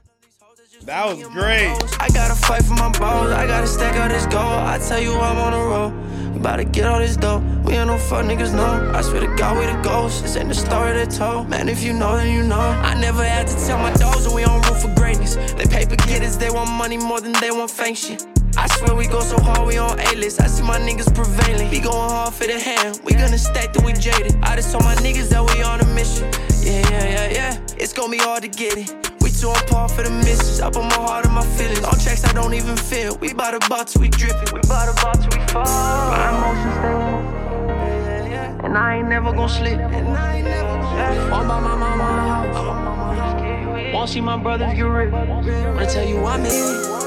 That 0.85 1.05
was 1.07 1.21
great. 1.27 1.67
I 1.99 2.07
gotta 2.13 2.33
fight 2.35 2.63
for 2.63 2.73
my 2.75 2.89
balls. 2.97 3.31
I 3.31 3.45
gotta 3.45 3.67
stack 3.67 3.95
out 3.97 4.09
this 4.09 4.25
gold. 4.27 4.43
I 4.45 4.77
tell 4.79 4.99
you 5.01 5.13
I'm 5.13 5.37
on 5.37 5.51
the 5.51 5.57
road. 5.59 6.31
We 6.33 6.39
about 6.39 6.55
to 6.57 6.63
get 6.63 6.85
all 6.85 6.99
this 6.99 7.17
dough. 7.17 7.39
We 7.65 7.73
ain't 7.73 7.87
no 7.87 7.97
fuck 7.97 8.23
niggas, 8.23 8.53
no. 8.55 8.89
I 8.95 9.01
swear 9.01 9.19
to 9.19 9.35
God, 9.35 9.57
we 9.57 9.65
the 9.65 9.77
ghosts. 9.81 10.21
This 10.21 10.37
ain't 10.37 10.47
the 10.47 10.55
story 10.55 10.93
they 10.93 11.05
told. 11.07 11.49
Man, 11.49 11.67
if 11.67 11.83
you 11.83 11.91
know, 11.91 12.15
then 12.15 12.33
you 12.33 12.43
know. 12.43 12.55
I 12.61 12.93
never 12.97 13.25
had 13.25 13.47
to 13.47 13.55
tell 13.67 13.77
my 13.77 13.91
dogs 13.95 14.23
that 14.23 14.33
we 14.33 14.45
on 14.45 14.61
root 14.61 14.81
for 14.81 14.95
greatness. 14.95 15.35
They 15.35 15.65
paper 15.65 15.97
getters, 15.97 16.37
they 16.37 16.49
want 16.49 16.69
money 16.69 16.95
more 16.97 17.19
than 17.19 17.33
they 17.41 17.51
want 17.51 17.69
fame 17.71 17.95
shit. 17.95 18.25
I 18.57 18.67
swear 18.67 18.95
we 18.95 19.07
go 19.07 19.21
so 19.21 19.39
hard, 19.39 19.67
we 19.67 19.77
on 19.77 19.99
A-list. 19.99 20.41
I 20.41 20.47
see 20.47 20.63
my 20.63 20.79
niggas 20.79 21.13
prevailing. 21.13 21.69
We 21.69 21.79
going 21.79 22.09
hard 22.09 22.33
for 22.33 22.45
the 22.45 22.59
hand. 22.59 22.99
We 23.03 23.13
gonna 23.13 23.37
stack 23.37 23.73
till 23.73 23.83
we 23.83 23.93
jaded. 23.93 24.35
I 24.43 24.55
just 24.55 24.71
told 24.71 24.83
my 24.83 24.95
niggas 24.95 25.29
that 25.29 25.43
we 25.43 25.61
on 25.61 25.81
a 25.81 25.85
mission. 25.93 26.29
Yeah, 26.61 26.87
yeah, 26.89 27.05
yeah, 27.09 27.29
yeah. 27.29 27.57
It's 27.77 27.93
gonna 27.93 28.11
be 28.11 28.17
hard 28.17 28.43
to 28.43 28.49
get 28.49 28.77
it. 28.77 28.93
We 29.21 29.31
too 29.31 29.49
on 29.49 29.65
par 29.67 29.89
for 29.89 30.03
the 30.03 30.09
misses. 30.09 30.61
I 30.61 30.69
put 30.69 30.83
my 30.83 30.93
heart 30.95 31.25
and 31.25 31.33
my 31.33 31.45
feelings. 31.57 31.83
On 31.83 31.97
tracks 31.99 32.23
I 32.25 32.33
don't 32.33 32.53
even 32.53 32.75
feel. 32.75 33.17
We 33.17 33.33
bout 33.33 33.51
to 33.51 33.69
bout 33.69 33.87
till 33.87 34.01
we 34.01 34.09
drippin'. 34.09 34.53
We 34.53 34.61
bout 34.67 34.87
to 34.87 35.03
bout 35.03 35.21
till 35.21 35.39
we 35.39 35.47
fall. 35.47 35.65
My 35.65 36.29
emotions 36.29 36.75
stay. 36.79 38.65
And 38.65 38.77
I 38.77 38.97
ain't 38.97 39.07
never 39.09 39.31
gon' 39.31 39.49
slip. 39.49 39.79
And 39.79 40.07
I 40.09 40.37
ain't 40.37 40.45
never 40.45 40.67
gon' 40.67 40.83
slip. 40.91 41.33
All 41.33 41.45
by 41.47 41.59
my 41.59 41.75
mama 41.75 42.03
house. 42.03 43.93
Won't 43.93 44.09
see 44.09 44.21
my 44.21 44.37
brothers 44.37 44.73
get 44.75 44.81
ripped. 44.81 45.13
Wanna 45.13 45.85
tell 45.89 46.07
you 46.07 46.25
I'm 46.25 46.41
in 46.41 46.45
it. 46.47 46.98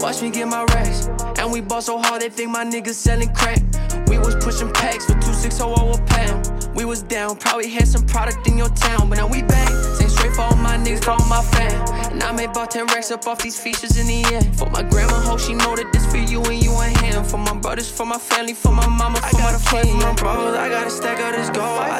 Watch 0.00 0.22
me 0.22 0.30
get 0.30 0.48
my 0.48 0.64
racks. 0.64 1.08
And 1.38 1.52
we 1.52 1.60
ball 1.60 1.82
so 1.82 1.98
hard 1.98 2.22
they 2.22 2.28
think 2.28 2.50
my 2.50 2.64
niggas 2.64 2.94
selling 2.94 3.32
crack. 3.34 3.60
We 4.08 4.18
was 4.18 4.34
pushing 4.36 4.72
packs 4.72 5.04
for 5.06 5.12
260 5.12 5.62
a 5.62 6.06
pound. 6.06 6.74
We 6.74 6.84
was 6.84 7.02
down, 7.02 7.36
probably 7.36 7.70
had 7.70 7.86
some 7.86 8.04
product 8.06 8.46
in 8.46 8.58
your 8.58 8.68
town, 8.70 9.08
but 9.08 9.18
now 9.18 9.28
we 9.28 9.42
bang. 9.42 9.68
Same 9.94 10.08
straight 10.08 10.34
for 10.34 10.42
all 10.42 10.56
my 10.56 10.76
niggas, 10.76 11.04
for 11.04 11.12
all 11.12 11.28
my 11.28 11.42
fam. 11.42 12.12
And 12.12 12.22
I 12.22 12.32
made 12.32 12.50
about 12.50 12.72
10 12.72 12.86
racks 12.86 13.10
up 13.10 13.26
off 13.26 13.38
these 13.42 13.58
features 13.58 13.96
in 13.96 14.06
the 14.06 14.24
end. 14.34 14.58
For 14.58 14.68
my 14.70 14.82
grandma, 14.82 15.14
hope 15.20 15.40
she 15.40 15.54
know 15.54 15.76
that 15.76 15.92
this 15.92 16.04
for 16.10 16.18
you 16.18 16.42
and 16.42 16.62
you 16.62 16.72
and 16.72 16.96
him. 16.98 17.24
For 17.24 17.38
my 17.38 17.54
brothers, 17.54 17.90
for 17.90 18.04
my 18.04 18.18
family, 18.18 18.54
for 18.54 18.72
my 18.72 18.88
mama, 18.88 19.20
for 19.20 19.38
my 19.38 19.52
fight 19.52 19.86
for 19.86 19.96
my 19.96 20.14
bros. 20.14 20.56
I 20.56 20.68
gotta 20.68 20.90
stack 20.90 21.20
out 21.20 21.34
this 21.34 21.50
gold. 21.50 21.93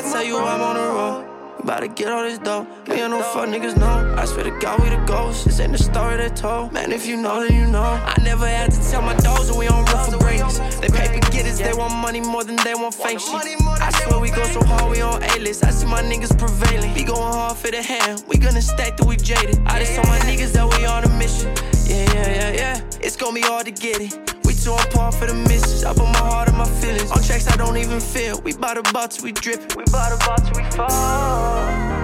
About 1.64 1.81
to 1.81 1.88
get 1.88 2.12
all 2.12 2.22
this 2.22 2.37
dough. 2.37 2.66
Me 2.88 3.00
and 3.00 3.11
no 3.11 3.22
fuck 3.22 3.48
niggas 3.48 3.79
know. 3.79 4.14
I 4.18 4.27
swear 4.27 4.44
to 4.44 4.50
God, 4.61 4.83
we 4.83 4.90
the 4.90 5.03
ghosts. 5.07 5.44
This 5.44 5.61
ain't 5.61 5.72
the 5.72 5.79
story 5.79 6.18
they 6.18 6.29
told. 6.29 6.72
Man, 6.74 6.92
if 6.92 7.07
you 7.07 7.16
know, 7.16 7.40
then 7.40 7.59
you 7.59 7.66
know. 7.66 7.81
I 7.81 8.14
never 8.22 8.46
had 8.46 8.70
to 8.70 8.90
tell 8.90 9.00
my 9.00 9.14
dogs 9.14 9.48
that 9.48 9.57
we 9.57 9.66
on 9.68 9.83
rough 9.87 10.12
for 10.12 10.18
greatness. 10.18 10.59
They 10.81 10.88
paper 10.88 11.27
getters, 11.31 11.57
they 11.57 11.72
want 11.72 11.94
money 11.94 12.20
more 12.20 12.44
than 12.44 12.57
they 12.57 12.74
want 12.74 12.92
fame 12.94 13.18
shit. 13.18 13.57
I 13.81 13.90
swear 14.05 14.20
we 14.20 14.29
go 14.29 14.44
so 14.44 14.62
hard, 14.62 14.90
we 14.90 15.00
on 15.00 15.22
A-list. 15.22 15.64
I 15.64 15.70
see 15.70 15.87
my 15.87 16.03
niggas 16.03 16.38
prevailing. 16.38 16.92
We 16.92 17.03
going 17.03 17.33
hard 17.33 17.57
for 17.57 17.70
the 17.70 17.83
hand. 17.83 18.24
We 18.29 18.37
gonna 18.37 18.61
stack 18.61 18.98
till 18.98 19.07
we 19.07 19.16
jaded. 19.16 19.59
I 19.64 19.79
just 19.79 19.94
told 19.94 20.09
my 20.09 20.18
niggas 20.18 20.53
that 20.53 20.68
we 20.68 20.85
on 20.85 21.05
a 21.05 21.09
mission. 21.16 21.50
Yeah, 21.87 22.12
yeah, 22.12 22.29
yeah, 22.29 22.53
yeah. 22.53 22.81
It's 23.00 23.16
gonna 23.16 23.33
be 23.33 23.40
hard 23.40 23.64
to 23.64 23.72
get 23.72 24.03
it. 24.03 24.33
We 24.54 24.60
too 24.60 24.72
on 24.72 24.90
par 24.90 25.10
for 25.10 25.26
the 25.26 25.34
misses. 25.34 25.84
I 25.84 25.92
put 25.92 26.04
my 26.04 26.18
heart 26.18 26.48
and 26.48 26.56
my 26.56 26.68
feelings. 26.80 27.10
On 27.10 27.20
tracks 27.22 27.48
I 27.48 27.56
don't 27.56 27.76
even 27.76 28.00
feel. 28.00 28.40
We 28.42 28.52
bout 28.52 28.74
to 28.74 28.92
bout 28.92 29.18
we 29.22 29.32
drippin'. 29.32 29.76
We 29.76 29.84
bout 29.90 30.10
to 30.10 30.26
bout 30.26 30.56
we 30.56 30.62
fall. 30.70 32.03